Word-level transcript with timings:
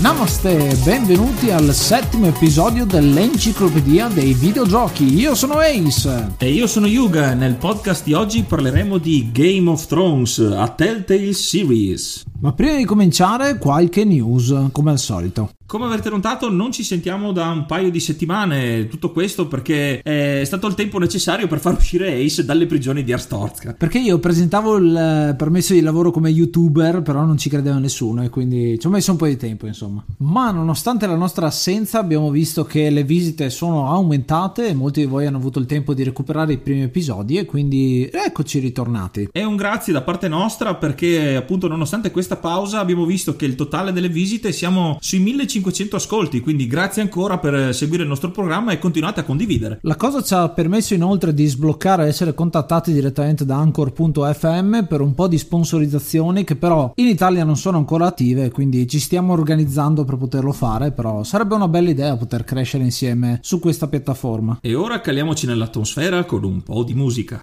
Namaste, 0.00 0.78
benvenuti 0.82 1.50
al 1.50 1.74
settimo 1.74 2.24
episodio 2.24 2.86
dell'Enciclopedia 2.86 4.08
dei 4.08 4.32
Videogiochi. 4.32 5.12
Io 5.12 5.34
sono 5.34 5.58
Ace. 5.58 6.36
E 6.38 6.50
io 6.50 6.66
sono 6.66 6.86
Yuga. 6.86 7.34
Nel 7.34 7.56
podcast 7.56 8.04
di 8.04 8.14
oggi 8.14 8.42
parleremo 8.42 8.96
di 8.96 9.28
Game 9.30 9.68
of 9.68 9.84
Thrones, 9.84 10.38
a 10.38 10.68
Telltale 10.68 11.34
Series. 11.34 12.24
Ma 12.40 12.54
prima 12.54 12.76
di 12.76 12.86
cominciare, 12.86 13.58
qualche 13.58 14.06
news, 14.06 14.70
come 14.72 14.92
al 14.92 14.98
solito. 14.98 15.50
Come 15.70 15.84
avrete 15.84 16.10
notato 16.10 16.50
non 16.50 16.72
ci 16.72 16.82
sentiamo 16.82 17.30
da 17.30 17.46
un 17.46 17.64
paio 17.64 17.92
di 17.92 18.00
settimane, 18.00 18.88
tutto 18.88 19.12
questo 19.12 19.46
perché 19.46 20.02
è 20.02 20.42
stato 20.44 20.66
il 20.66 20.74
tempo 20.74 20.98
necessario 20.98 21.46
per 21.46 21.60
far 21.60 21.76
uscire 21.76 22.12
Ace 22.12 22.44
dalle 22.44 22.66
prigioni 22.66 23.04
di 23.04 23.12
Arstorsk. 23.12 23.74
Perché 23.74 24.00
io 24.00 24.18
presentavo 24.18 24.78
il 24.78 25.34
permesso 25.38 25.72
di 25.72 25.80
lavoro 25.80 26.10
come 26.10 26.28
youtuber, 26.28 27.02
però 27.02 27.24
non 27.24 27.38
ci 27.38 27.48
credeva 27.48 27.78
nessuno 27.78 28.24
e 28.24 28.30
quindi 28.30 28.80
ci 28.80 28.88
ho 28.88 28.90
messo 28.90 29.12
un 29.12 29.16
po' 29.16 29.26
di 29.26 29.36
tempo 29.36 29.68
insomma. 29.68 30.04
Ma 30.16 30.50
nonostante 30.50 31.06
la 31.06 31.14
nostra 31.14 31.46
assenza 31.46 32.00
abbiamo 32.00 32.30
visto 32.30 32.64
che 32.64 32.90
le 32.90 33.04
visite 33.04 33.48
sono 33.48 33.90
aumentate 33.90 34.66
e 34.66 34.74
molti 34.74 35.02
di 35.02 35.06
voi 35.06 35.26
hanno 35.26 35.36
avuto 35.36 35.60
il 35.60 35.66
tempo 35.66 35.94
di 35.94 36.02
recuperare 36.02 36.54
i 36.54 36.58
primi 36.58 36.82
episodi 36.82 37.36
e 37.36 37.44
quindi 37.44 38.10
eccoci 38.12 38.58
ritornati. 38.58 39.28
E 39.30 39.44
un 39.44 39.54
grazie 39.54 39.92
da 39.92 40.02
parte 40.02 40.26
nostra 40.26 40.74
perché 40.74 41.36
appunto 41.36 41.68
nonostante 41.68 42.10
questa 42.10 42.34
pausa 42.34 42.80
abbiamo 42.80 43.04
visto 43.04 43.36
che 43.36 43.44
il 43.44 43.54
totale 43.54 43.92
delle 43.92 44.08
visite 44.08 44.50
siamo 44.50 44.98
sui 45.00 45.20
1500 45.20 45.58
500 45.60 45.96
ascolti, 45.96 46.40
quindi 46.40 46.66
grazie 46.66 47.02
ancora 47.02 47.38
per 47.38 47.74
seguire 47.74 48.02
il 48.02 48.08
nostro 48.08 48.30
programma 48.30 48.72
e 48.72 48.78
continuate 48.78 49.20
a 49.20 49.24
condividere. 49.24 49.78
La 49.82 49.96
cosa 49.96 50.22
ci 50.22 50.32
ha 50.34 50.48
permesso 50.48 50.94
inoltre 50.94 51.34
di 51.34 51.46
sbloccare 51.46 52.04
e 52.04 52.08
essere 52.08 52.34
contattati 52.34 52.92
direttamente 52.92 53.44
da 53.44 53.56
Anchor.fm 53.56 54.84
per 54.84 55.00
un 55.00 55.14
po' 55.14 55.28
di 55.28 55.38
sponsorizzazioni 55.38 56.44
che 56.44 56.56
però 56.56 56.92
in 56.96 57.06
Italia 57.06 57.44
non 57.44 57.56
sono 57.56 57.76
ancora 57.76 58.06
attive, 58.06 58.50
quindi 58.50 58.88
ci 58.88 58.98
stiamo 58.98 59.32
organizzando 59.32 60.04
per 60.04 60.16
poterlo 60.16 60.52
fare, 60.52 60.92
però 60.92 61.22
sarebbe 61.22 61.54
una 61.54 61.68
bella 61.68 61.90
idea 61.90 62.16
poter 62.16 62.44
crescere 62.44 62.84
insieme 62.84 63.38
su 63.42 63.60
questa 63.60 63.88
piattaforma. 63.88 64.58
E 64.62 64.74
ora 64.74 65.00
caliamoci 65.00 65.46
nell'atmosfera 65.46 66.24
con 66.24 66.44
un 66.44 66.62
po' 66.62 66.82
di 66.82 66.94
musica. 66.94 67.42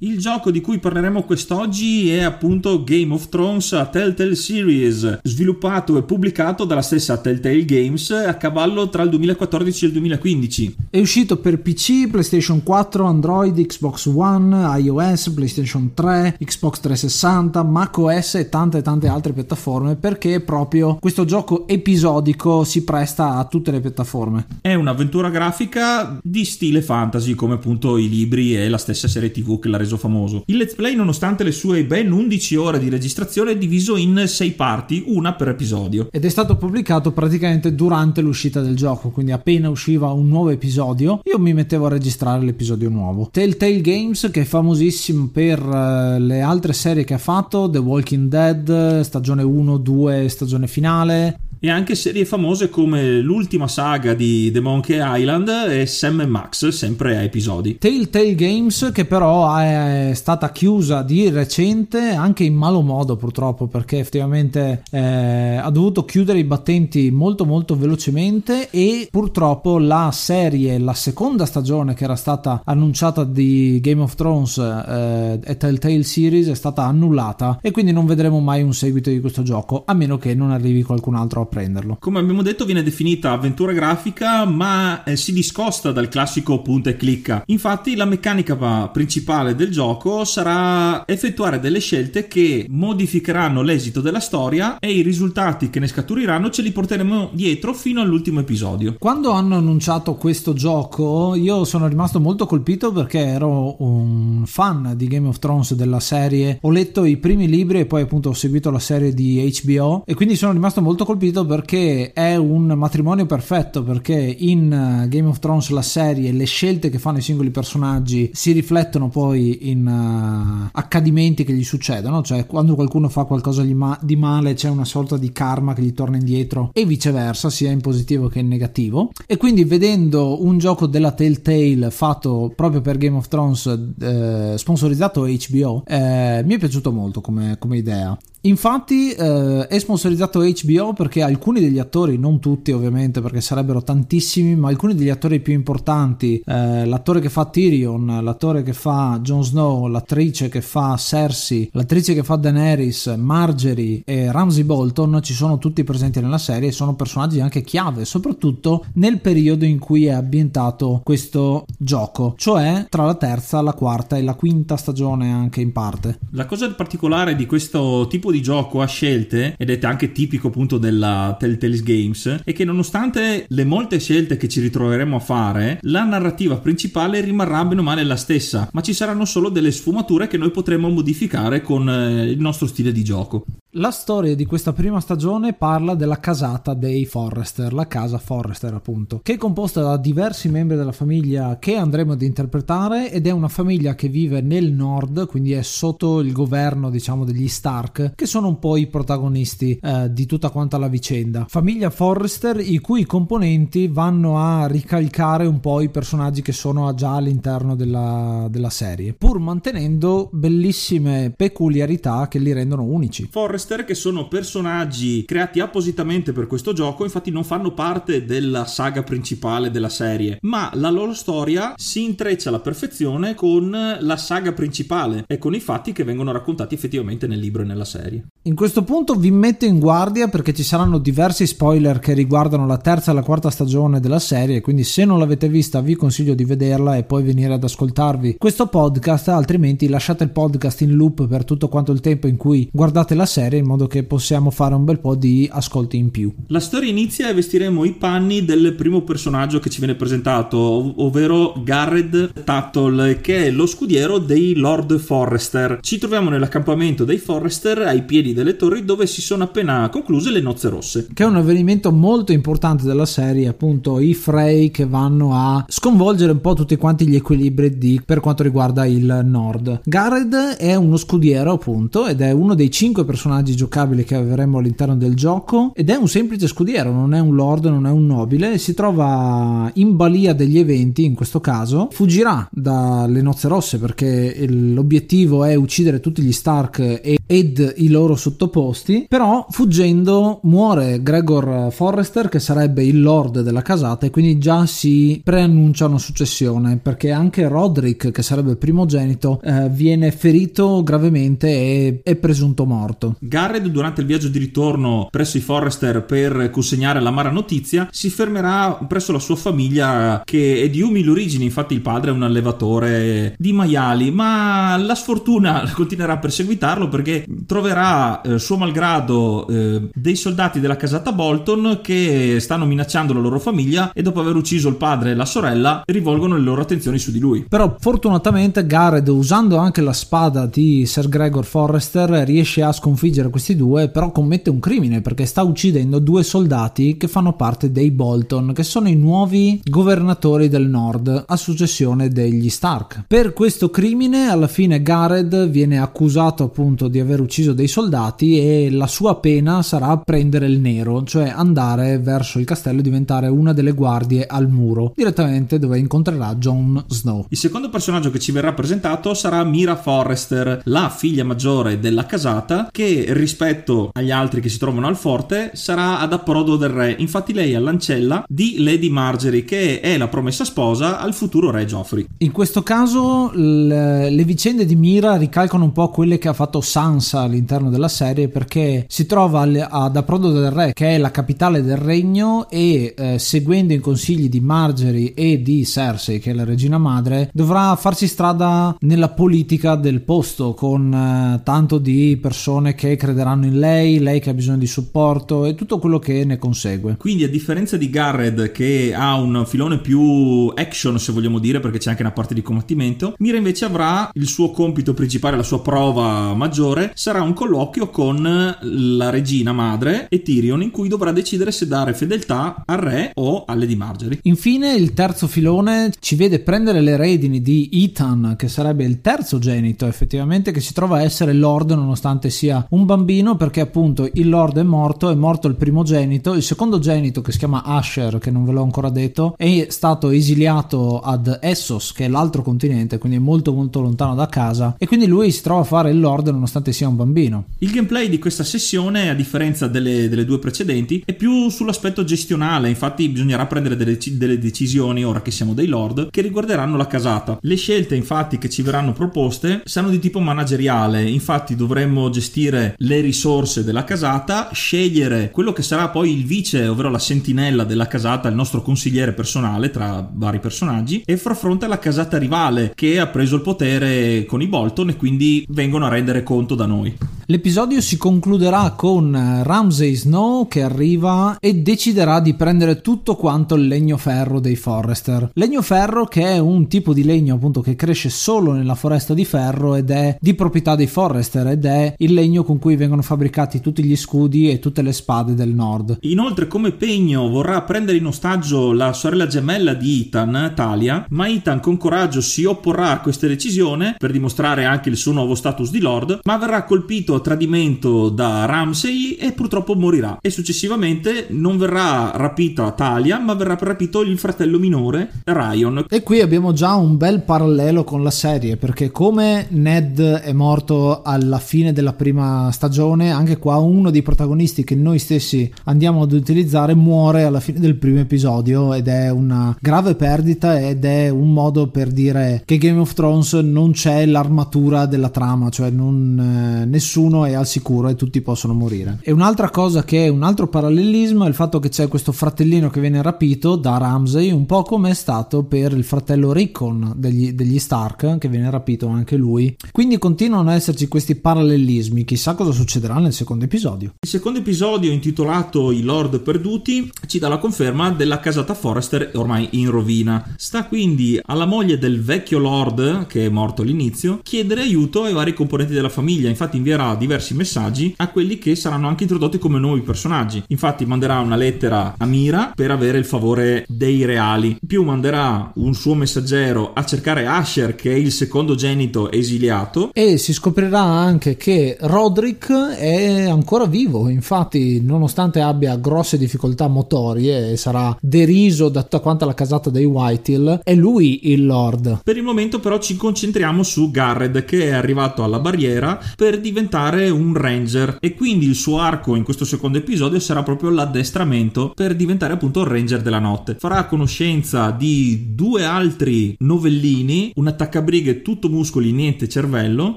Il 0.00 0.20
gioco 0.20 0.52
di 0.52 0.60
cui 0.60 0.78
parleremo 0.78 1.24
quest'oggi 1.24 2.08
è 2.12 2.22
appunto 2.22 2.84
Game 2.84 3.12
of 3.12 3.28
Thrones 3.30 3.72
a 3.72 3.86
Telltale 3.86 4.36
Series, 4.36 5.18
sviluppato 5.24 5.98
e 5.98 6.04
pubblicato 6.04 6.64
dalla 6.64 6.82
stessa 6.82 7.16
Telltale 7.18 7.64
Games 7.64 8.10
a 8.10 8.36
cavallo 8.36 8.90
tra 8.90 9.02
il 9.02 9.08
2014 9.08 9.84
e 9.84 9.86
il 9.88 9.92
2015. 9.94 10.76
È 10.90 11.00
uscito 11.00 11.38
per 11.38 11.60
PC, 11.60 12.08
PlayStation 12.08 12.62
4, 12.62 13.06
Android, 13.06 13.60
Xbox 13.66 14.06
One, 14.06 14.78
iOS, 14.78 15.30
PlayStation 15.30 15.90
3, 15.92 16.36
Xbox 16.44 16.78
360, 16.78 17.60
macOS 17.64 18.36
e 18.36 18.48
tante 18.48 18.82
tante 18.82 19.08
altre 19.08 19.32
piattaforme 19.32 19.96
perché 19.96 20.38
proprio 20.38 20.94
questo 21.00 21.24
gioco 21.24 21.66
episodico 21.66 22.62
si 22.62 22.84
presta 22.84 23.34
a 23.34 23.44
tutte 23.46 23.72
le 23.72 23.80
piattaforme. 23.80 24.46
È 24.60 24.74
un'avventura 24.74 25.28
grafica 25.28 26.20
di 26.22 26.44
stile 26.44 26.82
fantasy 26.82 27.34
come 27.34 27.54
appunto 27.54 27.96
i 27.96 28.08
libri 28.08 28.54
e 28.54 28.68
la 28.68 28.78
stessa 28.78 29.08
serie 29.08 29.32
TV 29.32 29.58
che 29.58 29.66
l'ha 29.66 29.86
reso 29.88 29.96
famoso. 29.96 30.42
Il 30.46 30.58
let's 30.58 30.74
play, 30.74 30.94
nonostante 30.94 31.42
le 31.42 31.52
sue 31.52 31.84
ben 31.84 32.12
11 32.12 32.56
ore 32.56 32.78
di 32.78 32.90
registrazione, 32.90 33.52
è 33.52 33.58
diviso 33.58 33.96
in 33.96 34.24
6 34.26 34.52
parti, 34.52 35.04
una 35.06 35.32
per 35.34 35.48
episodio. 35.48 36.08
Ed 36.12 36.24
è 36.24 36.28
stato 36.28 36.56
pubblicato 36.56 37.12
praticamente 37.12 37.74
durante 37.74 38.20
l'uscita 38.20 38.60
del 38.60 38.76
gioco, 38.76 39.08
quindi 39.08 39.32
appena 39.32 39.70
usciva 39.70 40.12
un 40.12 40.28
nuovo 40.28 40.50
episodio, 40.50 41.20
io 41.24 41.38
mi 41.38 41.54
mettevo 41.54 41.86
a 41.86 41.90
registrare 41.90 42.44
l'episodio 42.44 42.90
nuovo. 42.90 43.28
Telltale 43.32 43.80
Games, 43.80 44.28
che 44.30 44.42
è 44.42 44.44
famosissimo 44.44 45.30
per 45.32 45.64
uh, 45.64 46.20
le 46.20 46.40
altre 46.40 46.72
serie 46.72 47.04
che 47.04 47.14
ha 47.14 47.18
fatto, 47.18 47.70
The 47.70 47.78
Walking 47.78 48.28
Dead, 48.28 49.00
stagione 49.00 49.42
1, 49.42 49.76
2, 49.78 50.28
stagione 50.28 50.66
finale, 50.66 51.38
e 51.60 51.70
anche 51.70 51.94
serie 51.94 52.24
famose 52.24 52.68
come 52.68 53.20
l'ultima 53.20 53.68
saga 53.68 54.14
di 54.14 54.50
The 54.50 54.60
Monkey 54.60 54.98
Island 55.20 55.48
e 55.68 55.86
Sam 55.86 56.22
Max, 56.22 56.68
sempre 56.68 57.16
a 57.16 57.22
episodi. 57.22 57.78
Telltale 57.78 58.34
Games 58.34 58.90
che 58.92 59.04
però 59.04 59.56
è 59.56 60.12
stata 60.14 60.52
chiusa 60.52 61.02
di 61.02 61.28
recente, 61.30 62.10
anche 62.10 62.44
in 62.44 62.54
malo 62.54 62.82
modo 62.82 63.16
purtroppo, 63.16 63.66
perché 63.66 63.98
effettivamente 63.98 64.82
eh, 64.90 65.56
ha 65.56 65.70
dovuto 65.70 66.04
chiudere 66.04 66.38
i 66.38 66.44
battenti 66.44 67.10
molto 67.10 67.44
molto 67.44 67.76
velocemente 67.76 68.70
e 68.70 69.08
purtroppo 69.10 69.78
la 69.78 70.10
serie, 70.12 70.78
la 70.78 70.94
seconda 70.94 71.46
stagione 71.46 71.94
che 71.94 72.04
era 72.04 72.16
stata 72.16 72.62
annunciata 72.64 73.24
di 73.24 73.78
Game 73.80 74.02
of 74.02 74.14
Thrones 74.14 74.58
eh, 74.58 75.40
e 75.44 75.56
Telltale 75.56 76.02
Series 76.02 76.48
è 76.48 76.54
stata 76.54 76.84
annullata 76.84 77.58
e 77.60 77.70
quindi 77.70 77.92
non 77.92 78.06
vedremo 78.06 78.40
mai 78.40 78.62
un 78.62 78.74
seguito 78.74 79.10
di 79.10 79.20
questo 79.20 79.42
gioco, 79.42 79.82
a 79.84 79.94
meno 79.94 80.18
che 80.18 80.34
non 80.34 80.50
arrivi 80.50 80.82
qualcun 80.82 81.14
altro 81.14 81.40
a 81.42 81.46
prenderlo. 81.48 81.96
Come 81.98 82.18
abbiamo 82.18 82.42
detto 82.42 82.64
viene 82.64 82.82
definita 82.82 83.32
avventura 83.32 83.72
grafica 83.72 84.44
ma 84.44 85.02
eh, 85.04 85.16
si 85.16 85.32
discosta 85.32 85.92
dal 85.92 86.08
classico 86.08 86.62
punta 86.62 86.90
e 86.90 86.96
clicca. 86.96 87.42
Infatti 87.46 87.96
la 87.96 88.04
meccanica 88.04 88.56
principale 88.88 89.54
del 89.54 89.70
gioco 89.70 90.24
sarà 90.24 91.06
effettuare 91.06 91.60
delle 91.60 91.80
scelte 91.80 92.28
che 92.28 92.66
modificheranno 92.68 93.62
l'esito 93.62 94.00
della 94.00 94.20
storia 94.20 94.78
e 94.78 94.92
i 94.92 95.02
risultati 95.02 95.70
che 95.70 95.80
ne 95.80 95.86
scaturiranno 95.86 96.50
ce 96.50 96.62
li 96.62 96.72
porteremo 96.72 97.30
dietro 97.32 97.74
fino 97.74 98.00
all'ultimo 98.00 98.40
episodio. 98.40 98.96
Quando 98.98 99.30
hanno 99.30 99.56
annunciato 99.56 100.14
questo 100.14 100.52
gioco 100.52 101.34
io 101.34 101.64
sono 101.64 101.88
rimasto 101.88 102.20
molto 102.20 102.46
colpito 102.46 102.92
perché 102.92 103.20
ero 103.20 103.82
un 103.82 104.42
fan 104.46 104.92
di 104.96 105.06
Game 105.06 105.28
of 105.28 105.38
Thrones 105.38 105.74
della 105.74 106.00
serie, 106.00 106.58
ho 106.60 106.70
letto 106.70 107.04
i 107.04 107.16
primi 107.16 107.48
libri 107.48 107.80
e 107.80 107.86
poi 107.86 108.02
appunto 108.02 108.30
ho 108.30 108.34
seguito 108.34 108.70
la 108.70 108.78
serie 108.78 109.12
di 109.12 109.52
HBO 109.62 110.02
e 110.06 110.14
quindi 110.14 110.36
sono 110.36 110.52
rimasto 110.52 110.80
molto 110.80 111.04
colpito 111.04 111.37
credo 111.38 111.44
perché 111.44 112.12
è 112.12 112.36
un 112.36 112.66
matrimonio 112.66 113.26
perfetto 113.26 113.82
perché 113.82 114.14
in 114.14 115.02
uh, 115.04 115.08
Game 115.08 115.28
of 115.28 115.38
Thrones 115.38 115.68
la 115.70 115.82
serie 115.82 116.32
le 116.32 116.44
scelte 116.44 116.90
che 116.90 116.98
fanno 116.98 117.18
i 117.18 117.22
singoli 117.22 117.50
personaggi 117.50 118.30
si 118.32 118.52
riflettono 118.52 119.08
poi 119.08 119.70
in 119.70 119.86
uh, 119.86 120.68
accadimenti 120.72 121.44
che 121.44 121.52
gli 121.52 121.64
succedono 121.64 122.22
cioè 122.22 122.46
quando 122.46 122.74
qualcuno 122.74 123.08
fa 123.08 123.24
qualcosa 123.24 123.62
di 123.62 124.16
male 124.16 124.54
c'è 124.54 124.68
una 124.68 124.84
sorta 124.84 125.16
di 125.16 125.30
karma 125.32 125.74
che 125.74 125.82
gli 125.82 125.92
torna 125.92 126.16
indietro 126.16 126.70
e 126.72 126.84
viceversa 126.84 127.50
sia 127.50 127.70
in 127.70 127.80
positivo 127.80 128.28
che 128.28 128.40
in 128.40 128.48
negativo. 128.48 129.10
E 129.26 129.36
quindi 129.36 129.64
vedendo 129.64 130.42
un 130.44 130.58
gioco 130.58 130.86
della 130.86 131.12
Telltale 131.12 131.90
fatto 131.90 132.52
proprio 132.54 132.80
per 132.80 132.96
Game 132.96 133.16
of 133.16 133.28
Thrones 133.28 133.66
eh, 134.00 134.54
sponsorizzato 134.56 135.26
HBO 135.26 135.84
eh, 135.86 136.42
mi 136.44 136.54
è 136.54 136.58
piaciuto 136.58 136.92
molto 136.92 137.20
come, 137.20 137.56
come 137.58 137.76
idea 137.76 138.16
Infatti 138.42 139.10
eh, 139.10 139.66
è 139.66 139.78
sponsorizzato 139.78 140.40
HBO 140.40 140.92
perché 140.92 141.22
alcuni 141.22 141.60
degli 141.60 141.78
attori, 141.78 142.18
non 142.18 142.38
tutti 142.38 142.70
ovviamente 142.70 143.20
perché 143.20 143.40
sarebbero 143.40 143.82
tantissimi, 143.82 144.54
ma 144.54 144.68
alcuni 144.68 144.94
degli 144.94 145.08
attori 145.08 145.40
più 145.40 145.52
importanti, 145.52 146.42
eh, 146.46 146.86
l'attore 146.86 147.20
che 147.20 147.28
fa 147.28 147.46
Tyrion, 147.46 148.20
l'attore 148.22 148.62
che 148.62 148.72
fa 148.72 149.18
Jon 149.20 149.44
Snow, 149.44 149.88
l'attrice 149.88 150.48
che 150.48 150.60
fa 150.60 150.96
Cersei, 150.96 151.70
l'attrice 151.72 152.14
che 152.14 152.22
fa 152.22 152.36
Daenerys, 152.36 153.14
Marjorie 153.18 154.02
e 154.04 154.30
Ramsey 154.30 154.62
Bolton 154.62 155.20
ci 155.22 155.34
sono 155.34 155.58
tutti 155.58 155.82
presenti 155.82 156.20
nella 156.20 156.38
serie 156.38 156.68
e 156.68 156.72
sono 156.72 156.94
personaggi 156.94 157.40
anche 157.40 157.62
chiave, 157.62 158.04
soprattutto 158.04 158.84
nel 158.94 159.20
periodo 159.20 159.64
in 159.64 159.78
cui 159.78 160.06
è 160.06 160.12
ambientato 160.12 161.00
questo 161.02 161.64
gioco, 161.76 162.34
cioè 162.36 162.86
tra 162.88 163.04
la 163.04 163.14
terza, 163.14 163.60
la 163.60 163.72
quarta 163.72 164.16
e 164.16 164.22
la 164.22 164.34
quinta 164.34 164.76
stagione 164.76 165.32
anche 165.32 165.60
in 165.60 165.72
parte. 165.72 166.18
La 166.32 166.46
cosa 166.46 166.66
particolare 166.74 167.34
di 167.34 167.46
questo 167.46 168.06
tipo 168.08 168.27
tipo 168.28 168.30
di 168.30 168.42
gioco 168.42 168.80
a 168.80 168.86
scelte, 168.86 169.54
ed 169.56 169.70
è 169.70 169.78
anche 169.86 170.12
tipico 170.12 170.48
appunto 170.48 170.78
della 170.78 171.36
Telltale 171.38 171.80
Games, 171.82 172.40
è 172.44 172.52
che 172.52 172.64
nonostante 172.64 173.46
le 173.48 173.64
molte 173.64 173.98
scelte 173.98 174.36
che 174.36 174.48
ci 174.48 174.60
ritroveremo 174.60 175.16
a 175.16 175.20
fare, 175.20 175.78
la 175.82 176.04
narrativa 176.04 176.58
principale 176.58 177.20
rimarrà 177.20 177.64
bene 177.64 177.80
o 177.80 177.84
male 177.84 178.04
la 178.04 178.16
stessa, 178.16 178.68
ma 178.72 178.80
ci 178.82 178.92
saranno 178.92 179.24
solo 179.24 179.48
delle 179.48 179.72
sfumature 179.72 180.26
che 180.26 180.36
noi 180.36 180.50
potremo 180.50 180.88
modificare 180.88 181.62
con 181.62 181.88
eh, 181.88 182.30
il 182.30 182.40
nostro 182.40 182.66
stile 182.66 182.92
di 182.92 183.04
gioco. 183.04 183.44
La 183.72 183.90
storia 183.90 184.34
di 184.34 184.46
questa 184.46 184.72
prima 184.72 184.98
stagione 184.98 185.52
parla 185.52 185.94
della 185.94 186.18
casata 186.18 186.72
dei 186.72 187.04
Forrester, 187.04 187.74
la 187.74 187.86
casa 187.86 188.16
Forrester 188.16 188.72
appunto, 188.72 189.20
che 189.22 189.34
è 189.34 189.36
composta 189.36 189.82
da 189.82 189.98
diversi 189.98 190.48
membri 190.48 190.76
della 190.76 190.90
famiglia 190.90 191.58
che 191.58 191.76
andremo 191.76 192.12
ad 192.12 192.22
interpretare 192.22 193.12
ed 193.12 193.26
è 193.26 193.30
una 193.30 193.48
famiglia 193.48 193.94
che 193.94 194.08
vive 194.08 194.40
nel 194.40 194.72
nord, 194.72 195.26
quindi 195.26 195.52
è 195.52 195.60
sotto 195.60 196.20
il 196.20 196.32
governo 196.32 196.88
diciamo 196.88 197.26
degli 197.26 197.46
Stark, 197.46 198.12
che 198.18 198.26
sono 198.26 198.48
un 198.48 198.58
po' 198.58 198.76
i 198.76 198.88
protagonisti 198.88 199.78
eh, 199.80 200.12
di 200.12 200.26
tutta 200.26 200.50
quanta 200.50 200.76
la 200.76 200.88
vicenda. 200.88 201.46
Famiglia 201.48 201.88
Forrester 201.88 202.58
i 202.58 202.78
cui 202.78 203.06
componenti 203.06 203.86
vanno 203.86 204.38
a 204.40 204.66
ricalcare 204.66 205.46
un 205.46 205.60
po' 205.60 205.80
i 205.80 205.88
personaggi 205.88 206.42
che 206.42 206.50
sono 206.50 206.92
già 206.94 207.14
all'interno 207.14 207.76
della, 207.76 208.48
della 208.50 208.70
serie, 208.70 209.12
pur 209.12 209.38
mantenendo 209.38 210.30
bellissime 210.32 211.32
peculiarità 211.36 212.26
che 212.26 212.40
li 212.40 212.52
rendono 212.52 212.82
unici. 212.82 213.28
Forrester 213.30 213.84
che 213.84 213.94
sono 213.94 214.26
personaggi 214.26 215.24
creati 215.24 215.60
appositamente 215.60 216.32
per 216.32 216.48
questo 216.48 216.72
gioco, 216.72 217.04
infatti 217.04 217.30
non 217.30 217.44
fanno 217.44 217.72
parte 217.72 218.24
della 218.24 218.66
saga 218.66 219.04
principale 219.04 219.70
della 219.70 219.88
serie, 219.88 220.38
ma 220.40 220.72
la 220.74 220.90
loro 220.90 221.14
storia 221.14 221.74
si 221.76 222.02
intreccia 222.02 222.48
alla 222.48 222.58
perfezione 222.58 223.36
con 223.36 223.70
la 224.00 224.16
saga 224.16 224.52
principale 224.52 225.22
e 225.28 225.38
con 225.38 225.54
i 225.54 225.60
fatti 225.60 225.92
che 225.92 226.02
vengono 226.02 226.32
raccontati 226.32 226.74
effettivamente 226.74 227.28
nel 227.28 227.38
libro 227.38 227.62
e 227.62 227.66
nella 227.66 227.84
serie. 227.84 228.06
In 228.48 228.54
questo 228.54 228.82
punto 228.82 229.14
vi 229.14 229.30
metto 229.30 229.66
in 229.66 229.78
guardia 229.78 230.28
perché 230.28 230.54
ci 230.54 230.62
saranno 230.62 230.96
diversi 230.96 231.46
spoiler 231.46 231.98
che 231.98 232.14
riguardano 232.14 232.66
la 232.66 232.78
terza 232.78 233.10
e 233.10 233.14
la 233.14 233.22
quarta 233.22 233.50
stagione 233.50 234.00
della 234.00 234.18
serie, 234.18 234.62
quindi 234.62 234.84
se 234.84 235.04
non 235.04 235.18
l'avete 235.18 235.50
vista 235.50 235.82
vi 235.82 235.94
consiglio 235.94 236.32
di 236.32 236.44
vederla 236.44 236.96
e 236.96 237.02
poi 237.02 237.22
venire 237.22 237.52
ad 237.52 237.62
ascoltarvi 237.62 238.36
questo 238.38 238.68
podcast, 238.68 239.28
altrimenti 239.28 239.88
lasciate 239.88 240.24
il 240.24 240.30
podcast 240.30 240.80
in 240.80 240.94
loop 240.94 241.26
per 241.26 241.44
tutto 241.44 241.68
quanto 241.68 241.92
il 241.92 242.00
tempo 242.00 242.26
in 242.26 242.38
cui 242.38 242.68
guardate 242.72 243.14
la 243.14 243.26
serie 243.26 243.58
in 243.58 243.66
modo 243.66 243.86
che 243.86 244.04
possiamo 244.04 244.50
fare 244.50 244.74
un 244.74 244.84
bel 244.84 245.00
po' 245.00 245.14
di 245.14 245.46
ascolti 245.52 245.98
in 245.98 246.10
più. 246.10 246.32
La 246.46 246.60
storia 246.60 246.88
inizia 246.88 247.28
e 247.28 247.34
vestiremo 247.34 247.84
i 247.84 247.92
panni 247.92 248.46
del 248.46 248.72
primo 248.74 249.02
personaggio 249.02 249.58
che 249.58 249.68
ci 249.68 249.80
viene 249.80 249.94
presentato, 249.94 250.94
ovvero 251.04 251.52
Garred 251.62 252.44
Tattle, 252.44 253.20
che 253.20 253.46
è 253.46 253.50
lo 253.50 253.66
scudiero 253.66 254.16
dei 254.16 254.54
Lord 254.54 254.96
Forrester. 254.98 255.80
Ci 255.82 255.98
troviamo 255.98 256.30
nell'accampamento 256.30 257.04
dei 257.04 257.18
Forrester 257.18 257.82
ai 257.82 257.97
ai 257.98 258.04
piedi 258.04 258.32
delle 258.32 258.56
torri 258.56 258.84
dove 258.84 259.06
si 259.06 259.20
sono 259.20 259.44
appena 259.44 259.88
concluse 259.90 260.30
le 260.30 260.40
nozze 260.40 260.68
rosse. 260.68 261.08
Che 261.12 261.22
è 261.22 261.26
un 261.26 261.36
avvenimento 261.36 261.90
molto 261.92 262.32
importante 262.32 262.84
della 262.84 263.06
serie, 263.06 263.48
appunto 263.48 263.98
i 263.98 264.14
Frey 264.14 264.70
che 264.70 264.86
vanno 264.86 265.34
a 265.34 265.64
sconvolgere 265.68 266.32
un 266.32 266.40
po' 266.40 266.54
tutti 266.54 266.76
quanti 266.76 267.06
gli 267.06 267.16
equilibri 267.16 267.76
di, 267.76 268.00
per 268.04 268.20
quanto 268.20 268.42
riguarda 268.42 268.86
il 268.86 269.22
nord. 269.24 269.80
Gareth 269.84 270.56
è 270.56 270.74
uno 270.74 270.96
scudiero 270.96 271.52
appunto 271.52 272.06
ed 272.06 272.20
è 272.20 272.30
uno 272.30 272.54
dei 272.54 272.70
cinque 272.70 273.04
personaggi 273.04 273.56
giocabili 273.56 274.04
che 274.04 274.14
avremo 274.14 274.58
all'interno 274.58 274.96
del 274.96 275.14
gioco 275.14 275.72
ed 275.74 275.90
è 275.90 275.96
un 275.96 276.08
semplice 276.08 276.46
scudiero, 276.46 276.92
non 276.92 277.14
è 277.14 277.20
un 277.20 277.34
lord, 277.34 277.66
non 277.66 277.86
è 277.86 277.90
un 277.90 278.06
nobile, 278.06 278.58
si 278.58 278.74
trova 278.74 279.70
in 279.74 279.96
balia 279.96 280.32
degli 280.32 280.58
eventi 280.58 281.04
in 281.04 281.14
questo 281.14 281.40
caso, 281.40 281.88
fuggirà 281.90 282.48
dalle 282.52 283.22
nozze 283.22 283.48
rosse 283.48 283.78
perché 283.78 284.46
l'obiettivo 284.48 285.44
è 285.44 285.54
uccidere 285.54 286.00
tutti 286.00 286.22
gli 286.22 286.32
Stark 286.32 287.00
ed 287.26 287.74
loro 287.88 288.16
sottoposti, 288.16 289.06
però 289.08 289.46
fuggendo 289.50 290.40
muore 290.44 291.02
Gregor 291.02 291.72
Forrester 291.72 292.28
che 292.28 292.38
sarebbe 292.38 292.84
il 292.84 293.00
lord 293.00 293.40
della 293.40 293.62
casata 293.62 294.06
e 294.06 294.10
quindi 294.10 294.38
già 294.38 294.66
si 294.66 295.20
preannuncia 295.22 295.86
una 295.86 295.98
successione 295.98 296.78
perché 296.78 297.10
anche 297.10 297.48
Roderick 297.48 298.10
che 298.10 298.22
sarebbe 298.22 298.50
il 298.50 298.58
primogenito 298.58 299.40
eh, 299.42 299.68
viene 299.68 300.10
ferito 300.10 300.82
gravemente 300.82 301.48
e 301.48 302.00
è 302.02 302.16
presunto 302.16 302.64
morto. 302.64 303.16
Garred 303.20 303.66
durante 303.66 304.00
il 304.00 304.06
viaggio 304.06 304.28
di 304.28 304.38
ritorno 304.38 305.08
presso 305.10 305.36
i 305.36 305.40
Forrester 305.40 306.04
per 306.04 306.50
consegnare 306.50 307.00
l'amara 307.00 307.30
notizia 307.30 307.88
si 307.90 308.10
fermerà 308.10 308.84
presso 308.86 309.12
la 309.12 309.18
sua 309.18 309.36
famiglia 309.36 310.22
che 310.24 310.62
è 310.62 310.68
di 310.68 310.80
umili 310.80 311.08
origini, 311.08 311.44
infatti 311.44 311.74
il 311.74 311.80
padre 311.80 312.10
è 312.10 312.14
un 312.14 312.22
allevatore 312.22 313.34
di 313.38 313.52
maiali, 313.52 314.10
ma 314.10 314.76
la 314.76 314.94
sfortuna 314.94 315.70
continuerà 315.74 316.14
a 316.14 316.18
perseguitarlo 316.18 316.88
perché 316.88 317.24
troverà 317.46 317.77
eh, 318.22 318.38
suo 318.38 318.56
malgrado 318.56 319.46
eh, 319.46 319.88
dei 319.94 320.16
soldati 320.16 320.60
della 320.60 320.76
casata 320.76 321.12
Bolton 321.12 321.80
che 321.82 322.38
stanno 322.40 322.66
minacciando 322.66 323.12
la 323.12 323.20
loro 323.20 323.38
famiglia 323.38 323.92
e 323.92 324.02
dopo 324.02 324.20
aver 324.20 324.34
ucciso 324.34 324.68
il 324.68 324.76
padre 324.76 325.10
e 325.10 325.14
la 325.14 325.24
sorella 325.24 325.82
rivolgono 325.86 326.36
le 326.36 326.42
loro 326.42 326.62
attenzioni 326.62 326.98
su 326.98 327.10
di 327.10 327.18
lui. 327.18 327.46
Però 327.48 327.76
fortunatamente 327.78 328.66
Gareth 328.66 329.08
usando 329.08 329.56
anche 329.56 329.80
la 329.80 329.92
spada 329.92 330.46
di 330.46 330.84
Sir 330.86 331.08
Gregor 331.08 331.44
Forrester 331.44 332.10
riesce 332.24 332.62
a 332.62 332.72
sconfiggere 332.72 333.30
questi 333.30 333.56
due, 333.56 333.88
però 333.88 334.10
commette 334.10 334.50
un 334.50 334.60
crimine 334.60 335.00
perché 335.00 335.26
sta 335.26 335.42
uccidendo 335.42 335.98
due 335.98 336.22
soldati 336.22 336.96
che 336.96 337.08
fanno 337.08 337.34
parte 337.34 337.70
dei 337.70 337.90
Bolton, 337.90 338.52
che 338.52 338.62
sono 338.62 338.88
i 338.88 338.96
nuovi 338.96 339.60
governatori 339.64 340.48
del 340.48 340.68
nord 340.68 341.24
a 341.26 341.36
successione 341.36 342.08
degli 342.08 342.48
Stark. 342.50 343.04
Per 343.06 343.32
questo 343.32 343.70
crimine 343.70 344.28
alla 344.28 344.48
fine 344.48 344.82
Gareth 344.82 345.48
viene 345.48 345.78
accusato 345.78 346.44
appunto 346.44 346.88
di 346.88 346.98
aver 346.98 347.20
ucciso 347.20 347.52
dei 347.52 347.67
soldati 347.68 348.38
e 348.38 348.70
la 348.70 348.86
sua 348.86 349.16
pena 349.16 349.62
sarà 349.62 349.96
prendere 349.98 350.46
il 350.46 350.58
nero, 350.60 351.04
cioè 351.04 351.28
andare 351.28 351.98
verso 351.98 352.38
il 352.38 352.44
castello 352.44 352.80
e 352.80 352.82
diventare 352.82 353.28
una 353.28 353.52
delle 353.52 353.72
guardie 353.72 354.26
al 354.26 354.48
muro, 354.48 354.92
direttamente 354.94 355.58
dove 355.58 355.78
incontrerà 355.78 356.34
Jon 356.34 356.84
Snow. 356.88 357.26
Il 357.28 357.38
secondo 357.38 357.68
personaggio 357.68 358.10
che 358.10 358.18
ci 358.18 358.32
verrà 358.32 358.52
presentato 358.52 359.14
sarà 359.14 359.42
Mira 359.44 359.76
Forrester, 359.76 360.62
la 360.64 360.88
figlia 360.88 361.24
maggiore 361.24 361.78
della 361.78 362.06
casata, 362.06 362.68
che 362.70 363.06
rispetto 363.10 363.90
agli 363.92 364.10
altri 364.10 364.40
che 364.40 364.48
si 364.48 364.58
trovano 364.58 364.86
al 364.86 364.96
forte 364.96 365.50
sarà 365.54 365.98
ad 365.98 366.12
approdo 366.12 366.56
del 366.56 366.70
re. 366.70 366.96
Infatti 366.98 367.32
lei 367.32 367.52
è 367.52 367.58
l'ancella 367.58 368.24
di 368.28 368.56
Lady 368.62 368.88
Marjorie, 368.88 369.44
che 369.44 369.80
è 369.80 369.96
la 369.98 370.08
promessa 370.08 370.44
sposa 370.44 370.98
al 370.98 371.12
futuro 371.12 371.50
re 371.50 371.64
Geoffrey. 371.64 372.06
In 372.18 372.32
questo 372.32 372.62
caso 372.62 373.30
le 373.34 374.24
vicende 374.24 374.64
di 374.64 374.76
Mira 374.76 375.16
ricalcano 375.16 375.64
un 375.64 375.72
po' 375.72 375.90
quelle 375.90 376.18
che 376.18 376.28
ha 376.28 376.32
fatto 376.32 376.60
Sansa 376.60 377.20
all'interno 377.20 377.57
della 377.66 377.88
serie 377.88 378.28
perché 378.28 378.86
si 378.88 379.06
trova 379.06 379.42
ad 379.42 379.96
approdo 379.96 380.30
del 380.30 380.50
re, 380.50 380.72
che 380.72 380.94
è 380.94 380.98
la 380.98 381.10
capitale 381.10 381.62
del 381.62 381.76
regno 381.76 382.48
e 382.48 382.94
eh, 382.96 383.18
seguendo 383.18 383.74
i 383.74 383.78
consigli 383.78 384.28
di 384.28 384.40
Marjorie 384.40 385.14
e 385.14 385.42
di 385.42 385.64
Cersei, 385.64 386.18
che 386.20 386.30
è 386.30 386.34
la 386.34 386.44
regina 386.44 386.78
madre, 386.78 387.30
dovrà 387.32 387.74
farsi 387.76 388.06
strada 388.06 388.76
nella 388.80 389.10
politica 389.10 389.74
del 389.74 390.00
posto 390.02 390.54
con 390.54 390.92
eh, 390.92 391.40
tanto 391.42 391.78
di 391.78 392.16
persone 392.20 392.74
che 392.74 392.96
crederanno 392.96 393.46
in 393.46 393.58
lei, 393.58 393.98
lei 393.98 394.20
che 394.20 394.30
ha 394.30 394.34
bisogno 394.34 394.58
di 394.58 394.66
supporto 394.66 395.44
e 395.44 395.54
tutto 395.54 395.78
quello 395.78 395.98
che 395.98 396.24
ne 396.24 396.38
consegue. 396.38 396.96
Quindi 396.96 397.24
a 397.24 397.28
differenza 397.28 397.76
di 397.76 397.90
Garred 397.90 398.52
che 398.52 398.92
ha 398.94 399.14
un 399.14 399.44
filone 399.46 399.78
più 399.78 400.52
action 400.54 400.98
se 400.98 401.12
vogliamo 401.12 401.38
dire 401.38 401.60
perché 401.60 401.78
c'è 401.78 401.90
anche 401.90 402.02
una 402.02 402.12
parte 402.12 402.34
di 402.34 402.42
combattimento, 402.42 403.14
Mira 403.18 403.36
invece 403.36 403.64
avrà 403.64 404.10
il 404.14 404.26
suo 404.26 404.50
compito 404.50 404.94
principale, 404.94 405.36
la 405.36 405.42
sua 405.42 405.60
prova 405.60 406.34
maggiore, 406.34 406.92
sarà 406.94 407.22
un 407.22 407.32
colloquio 407.48 407.88
con 407.88 408.56
la 408.60 409.08
regina 409.08 409.52
madre 409.52 410.06
e 410.10 410.20
Tyrion 410.20 410.60
in 410.60 410.70
cui 410.70 410.86
dovrà 410.88 411.12
decidere 411.12 411.50
se 411.50 411.66
dare 411.66 411.94
fedeltà 411.94 412.62
al 412.66 412.76
re 412.76 413.12
o 413.14 413.44
alle 413.46 413.64
di 413.64 413.74
Marjorie. 413.74 414.18
Infine 414.24 414.74
il 414.74 414.92
terzo 414.92 415.26
filone 415.26 415.90
ci 415.98 416.14
vede 416.14 416.40
prendere 416.40 416.82
le 416.82 416.98
redini 416.98 417.40
di 417.40 417.70
Ethan 417.72 418.34
che 418.36 418.48
sarebbe 418.48 418.84
il 418.84 419.00
terzo 419.00 419.38
genito 419.38 419.86
effettivamente 419.86 420.52
che 420.52 420.60
si 420.60 420.74
trova 420.74 420.98
a 420.98 421.02
essere 421.02 421.32
lord 421.32 421.70
nonostante 421.70 422.28
sia 422.28 422.66
un 422.70 422.84
bambino 422.84 423.36
perché 423.36 423.60
appunto 423.60 424.08
il 424.12 424.28
lord 424.28 424.58
è 424.58 424.62
morto, 424.62 425.08
è 425.08 425.14
morto 425.14 425.48
il 425.48 425.54
primogenito, 425.54 426.34
il 426.34 426.42
secondo 426.42 426.78
genito 426.78 427.22
che 427.22 427.32
si 427.32 427.38
chiama 427.38 427.64
Asher 427.64 428.18
che 428.18 428.30
non 428.30 428.44
ve 428.44 428.52
l'ho 428.52 428.62
ancora 428.62 428.90
detto 428.90 429.34
è 429.38 429.68
stato 429.70 430.10
esiliato 430.10 431.00
ad 431.00 431.38
Essos 431.40 431.92
che 431.92 432.04
è 432.04 432.08
l'altro 432.08 432.42
continente 432.42 432.98
quindi 432.98 433.16
è 433.16 433.20
molto 433.20 433.54
molto 433.54 433.80
lontano 433.80 434.14
da 434.14 434.26
casa 434.26 434.74
e 434.76 434.86
quindi 434.86 435.06
lui 435.06 435.30
si 435.30 435.40
trova 435.40 435.62
a 435.62 435.64
fare 435.64 435.90
il 435.90 435.98
lord 435.98 436.28
nonostante 436.28 436.72
sia 436.72 436.88
un 436.88 436.96
bambino. 436.96 437.27
Il 437.58 437.70
gameplay 437.70 438.08
di 438.08 438.18
questa 438.18 438.44
sessione 438.44 439.10
a 439.10 439.14
differenza 439.14 439.66
delle, 439.66 440.08
delle 440.08 440.24
due 440.24 440.38
precedenti 440.38 441.02
è 441.04 441.12
più 441.14 441.48
sull'aspetto 441.48 442.04
gestionale 442.04 442.68
infatti 442.68 443.08
bisognerà 443.08 443.46
prendere 443.46 443.76
delle, 443.76 443.98
delle 444.12 444.38
decisioni 444.38 445.04
ora 445.04 445.22
che 445.22 445.30
siamo 445.30 445.54
dei 445.54 445.66
lord 445.66 446.10
che 446.10 446.22
riguarderanno 446.22 446.76
la 446.76 446.86
casata. 446.86 447.38
Le 447.40 447.56
scelte 447.56 447.94
infatti 447.94 448.38
che 448.38 448.48
ci 448.48 448.62
verranno 448.62 448.92
proposte 448.92 449.62
saranno 449.64 449.92
di 449.92 449.98
tipo 449.98 450.20
manageriale 450.20 451.02
infatti 451.02 451.56
dovremmo 451.56 452.10
gestire 452.10 452.74
le 452.78 453.00
risorse 453.00 453.64
della 453.64 453.84
casata 453.84 454.50
scegliere 454.52 455.30
quello 455.30 455.52
che 455.52 455.62
sarà 455.62 455.88
poi 455.88 456.16
il 456.16 456.24
vice 456.24 456.66
ovvero 456.66 456.90
la 456.90 456.98
sentinella 456.98 457.64
della 457.64 457.86
casata 457.86 458.28
il 458.28 458.34
nostro 458.34 458.62
consigliere 458.62 459.12
personale 459.12 459.70
tra 459.70 460.08
vari 460.12 460.40
personaggi 460.40 461.02
e 461.04 461.16
far 461.16 461.36
fronte 461.36 461.64
alla 461.64 461.78
casata 461.78 462.18
rivale 462.18 462.72
che 462.74 462.98
ha 462.98 463.06
preso 463.06 463.36
il 463.36 463.42
potere 463.42 464.24
con 464.24 464.42
i 464.42 464.46
Bolton 464.46 464.90
e 464.90 464.96
quindi 464.96 465.44
vengono 465.48 465.86
a 465.86 465.88
rendere 465.88 466.22
conto 466.22 466.54
da 466.54 466.66
noi. 466.66 467.17
L'episodio 467.30 467.82
si 467.82 467.98
concluderà 467.98 468.72
con 468.74 469.42
Ramsay 469.42 469.94
Snow 469.94 470.48
che 470.48 470.62
arriva 470.62 471.36
e 471.38 471.56
deciderà 471.56 472.20
di 472.20 472.32
prendere 472.32 472.80
tutto 472.80 473.16
quanto 473.16 473.54
il 473.54 473.66
legno 473.66 473.98
ferro 473.98 474.40
dei 474.40 474.56
Forrester. 474.56 475.32
Legno 475.34 475.60
ferro 475.60 476.06
che 476.06 476.22
è 476.22 476.38
un 476.38 476.68
tipo 476.68 476.94
di 476.94 477.04
legno 477.04 477.34
appunto 477.34 477.60
che 477.60 477.76
cresce 477.76 478.08
solo 478.08 478.52
nella 478.52 478.74
foresta 478.74 479.12
di 479.12 479.26
ferro 479.26 479.74
ed 479.74 479.90
è 479.90 480.16
di 480.18 480.32
proprietà 480.32 480.74
dei 480.74 480.86
Forrester 480.86 481.48
ed 481.48 481.66
è 481.66 481.96
il 481.98 482.14
legno 482.14 482.44
con 482.44 482.58
cui 482.58 482.76
vengono 482.76 483.02
fabbricati 483.02 483.60
tutti 483.60 483.84
gli 483.84 483.94
scudi 483.94 484.50
e 484.50 484.58
tutte 484.58 484.80
le 484.80 484.94
spade 484.94 485.34
del 485.34 485.50
nord. 485.50 485.98
Inoltre 486.00 486.46
come 486.46 486.72
pegno 486.72 487.28
vorrà 487.28 487.60
prendere 487.60 487.98
in 487.98 488.06
ostaggio 488.06 488.72
la 488.72 488.94
sorella 488.94 489.26
gemella 489.26 489.74
di 489.74 490.00
Ethan, 490.00 490.52
Talia, 490.56 491.04
ma 491.10 491.28
Ethan 491.28 491.60
con 491.60 491.76
coraggio 491.76 492.22
si 492.22 492.46
opporrà 492.46 492.92
a 492.92 493.00
questa 493.00 493.26
decisione 493.26 493.96
per 493.98 494.12
dimostrare 494.12 494.64
anche 494.64 494.88
il 494.88 494.96
suo 494.96 495.12
nuovo 495.12 495.34
status 495.34 495.70
di 495.70 495.80
lord, 495.80 496.20
ma 496.24 496.38
verrà 496.38 496.64
colpito 496.64 497.16
tradimento 497.20 498.08
da 498.08 498.44
Ramsay 498.44 499.12
e 499.12 499.32
purtroppo 499.32 499.74
morirà 499.74 500.18
e 500.20 500.30
successivamente 500.30 501.26
non 501.30 501.58
verrà 501.58 502.12
rapita 502.14 502.70
Talia, 502.72 503.18
ma 503.18 503.34
verrà 503.34 503.56
rapito 503.60 504.02
il 504.02 504.18
fratello 504.18 504.58
minore 504.58 505.10
Ryan. 505.24 505.84
E 505.88 506.02
qui 506.02 506.20
abbiamo 506.20 506.52
già 506.52 506.74
un 506.74 506.96
bel 506.96 507.22
parallelo 507.22 507.84
con 507.84 508.02
la 508.02 508.10
serie 508.10 508.56
perché 508.56 508.90
come 508.90 509.46
Ned 509.50 510.00
è 510.00 510.32
morto 510.32 511.02
alla 511.02 511.38
fine 511.38 511.72
della 511.72 511.92
prima 511.92 512.50
stagione, 512.52 513.10
anche 513.10 513.38
qua 513.38 513.56
uno 513.56 513.90
dei 513.90 514.02
protagonisti 514.02 514.64
che 514.64 514.74
noi 514.74 514.98
stessi 514.98 515.50
andiamo 515.64 516.02
ad 516.02 516.12
utilizzare 516.12 516.74
muore 516.74 517.24
alla 517.24 517.40
fine 517.40 517.58
del 517.58 517.76
primo 517.76 518.00
episodio 518.00 518.74
ed 518.74 518.88
è 518.88 519.10
una 519.10 519.56
grave 519.60 519.94
perdita 519.94 520.58
ed 520.60 520.84
è 520.84 521.08
un 521.08 521.32
modo 521.32 521.68
per 521.68 521.90
dire 521.90 522.42
che 522.44 522.58
Game 522.58 522.78
of 522.78 522.92
Thrones 522.94 523.32
non 523.34 523.72
c'è 523.72 524.06
l'armatura 524.06 524.86
della 524.86 525.08
trama, 525.08 525.48
cioè 525.50 525.70
non, 525.70 526.60
eh, 526.62 526.64
nessuno 526.64 527.07
è 527.24 527.32
al 527.32 527.46
sicuro 527.46 527.88
e 527.88 527.94
tutti 527.94 528.20
possono 528.20 528.54
morire. 528.54 528.98
E 529.02 529.12
un'altra 529.12 529.50
cosa 529.50 529.84
che 529.84 530.06
è 530.06 530.08
un 530.08 530.22
altro 530.22 530.48
parallelismo 530.48 531.24
è 531.24 531.28
il 531.28 531.34
fatto 531.34 531.58
che 531.58 531.68
c'è 531.68 531.88
questo 531.88 532.12
fratellino 532.12 532.70
che 532.70 532.80
viene 532.80 533.02
rapito 533.02 533.56
da 533.56 533.78
Ramsay, 533.78 534.30
un 534.30 534.46
po' 534.46 534.62
come 534.62 534.90
è 534.90 534.94
stato 534.94 535.44
per 535.44 535.72
il 535.72 535.84
fratello 535.84 536.32
Rickon 536.32 536.92
degli, 536.96 537.32
degli 537.32 537.58
Stark, 537.58 538.18
che 538.18 538.28
viene 538.28 538.50
rapito 538.50 538.88
anche 538.88 539.16
lui. 539.16 539.56
Quindi 539.72 539.98
continuano 539.98 540.50
ad 540.50 540.56
esserci 540.56 540.88
questi 540.88 541.14
parallelismi, 541.14 542.04
chissà 542.04 542.34
cosa 542.34 542.52
succederà 542.52 542.98
nel 542.98 543.12
secondo 543.12 543.44
episodio. 543.44 543.94
Il 544.00 544.08
secondo 544.08 544.38
episodio, 544.38 544.90
intitolato 544.90 545.72
I 545.72 545.82
Lord 545.82 546.20
Perduti, 546.20 546.90
ci 547.06 547.18
dà 547.18 547.28
la 547.28 547.38
conferma 547.38 547.90
della 547.90 548.20
casata 548.20 548.54
Forrester 548.54 549.10
ormai 549.14 549.48
in 549.52 549.70
rovina. 549.70 550.34
Sta 550.36 550.66
quindi 550.66 551.20
alla 551.24 551.46
moglie 551.46 551.78
del 551.78 552.02
vecchio 552.02 552.38
Lord, 552.38 553.06
che 553.06 553.26
è 553.26 553.28
morto 553.28 553.62
all'inizio, 553.62 554.20
chiedere 554.22 554.62
aiuto 554.62 555.04
ai 555.04 555.12
vari 555.12 555.34
componenti 555.34 555.72
della 555.72 555.88
famiglia. 555.88 556.28
Infatti 556.28 556.56
invierà 556.56 556.94
diversi 556.98 557.34
messaggi 557.34 557.94
a 557.96 558.08
quelli 558.08 558.36
che 558.36 558.54
saranno 558.54 558.88
anche 558.88 559.04
introdotti 559.04 559.38
come 559.38 559.58
nuovi 559.58 559.80
personaggi. 559.80 560.42
Infatti 560.48 560.84
manderà 560.84 561.20
una 561.20 561.36
lettera 561.36 561.94
a 561.96 562.04
Mira 562.04 562.52
per 562.54 562.70
avere 562.70 562.98
il 562.98 563.06
favore 563.06 563.64
dei 563.68 564.04
reali, 564.04 564.58
più 564.66 564.82
manderà 564.82 565.50
un 565.54 565.72
suo 565.74 565.94
messaggero 565.94 566.72
a 566.74 566.84
cercare 566.84 567.26
Asher 567.26 567.74
che 567.74 567.92
è 567.92 567.96
il 567.96 568.12
secondogenito 568.12 569.10
esiliato 569.10 569.90
e 569.92 570.18
si 570.18 570.32
scoprirà 570.32 570.80
anche 570.80 571.36
che 571.36 571.76
Roderick 571.80 572.52
è 572.52 573.28
ancora 573.28 573.66
vivo, 573.66 574.08
infatti 574.08 574.80
nonostante 574.82 575.40
abbia 575.40 575.76
grosse 575.76 576.18
difficoltà 576.18 576.68
motorie 576.68 577.52
e 577.52 577.56
sarà 577.56 577.96
deriso 578.00 578.68
da 578.68 578.82
tutta 578.82 579.00
quanta 579.00 579.24
la 579.24 579.34
casata 579.34 579.70
dei 579.70 579.84
Whitehill, 579.84 580.60
è 580.62 580.74
lui 580.74 581.30
il 581.32 581.46
Lord. 581.46 582.00
Per 582.02 582.16
il 582.16 582.22
momento 582.22 582.58
però 582.60 582.78
ci 582.78 582.96
concentriamo 582.96 583.62
su 583.62 583.90
Garred 583.90 584.44
che 584.44 584.64
è 584.64 584.72
arrivato 584.72 585.22
alla 585.22 585.38
barriera 585.38 585.98
per 586.16 586.40
diventare 586.40 586.77
un 586.78 587.34
ranger 587.34 587.98
e 588.00 588.14
quindi 588.14 588.46
il 588.46 588.54
suo 588.54 588.78
arco 588.78 589.16
in 589.16 589.24
questo 589.24 589.44
secondo 589.44 589.78
episodio 589.78 590.20
sarà 590.20 590.42
proprio 590.42 590.70
l'addestramento 590.70 591.72
per 591.74 591.96
diventare 591.96 592.34
appunto 592.34 592.60
il 592.60 592.66
ranger 592.66 593.02
della 593.02 593.18
notte. 593.18 593.56
Farà 593.58 593.86
conoscenza 593.86 594.70
di 594.70 595.34
due 595.34 595.64
altri 595.64 596.36
novellini, 596.38 597.32
un 597.34 597.48
attaccabrighe 597.48 598.22
tutto 598.22 598.48
muscoli 598.48 598.92
niente 598.92 599.28
cervello 599.28 599.96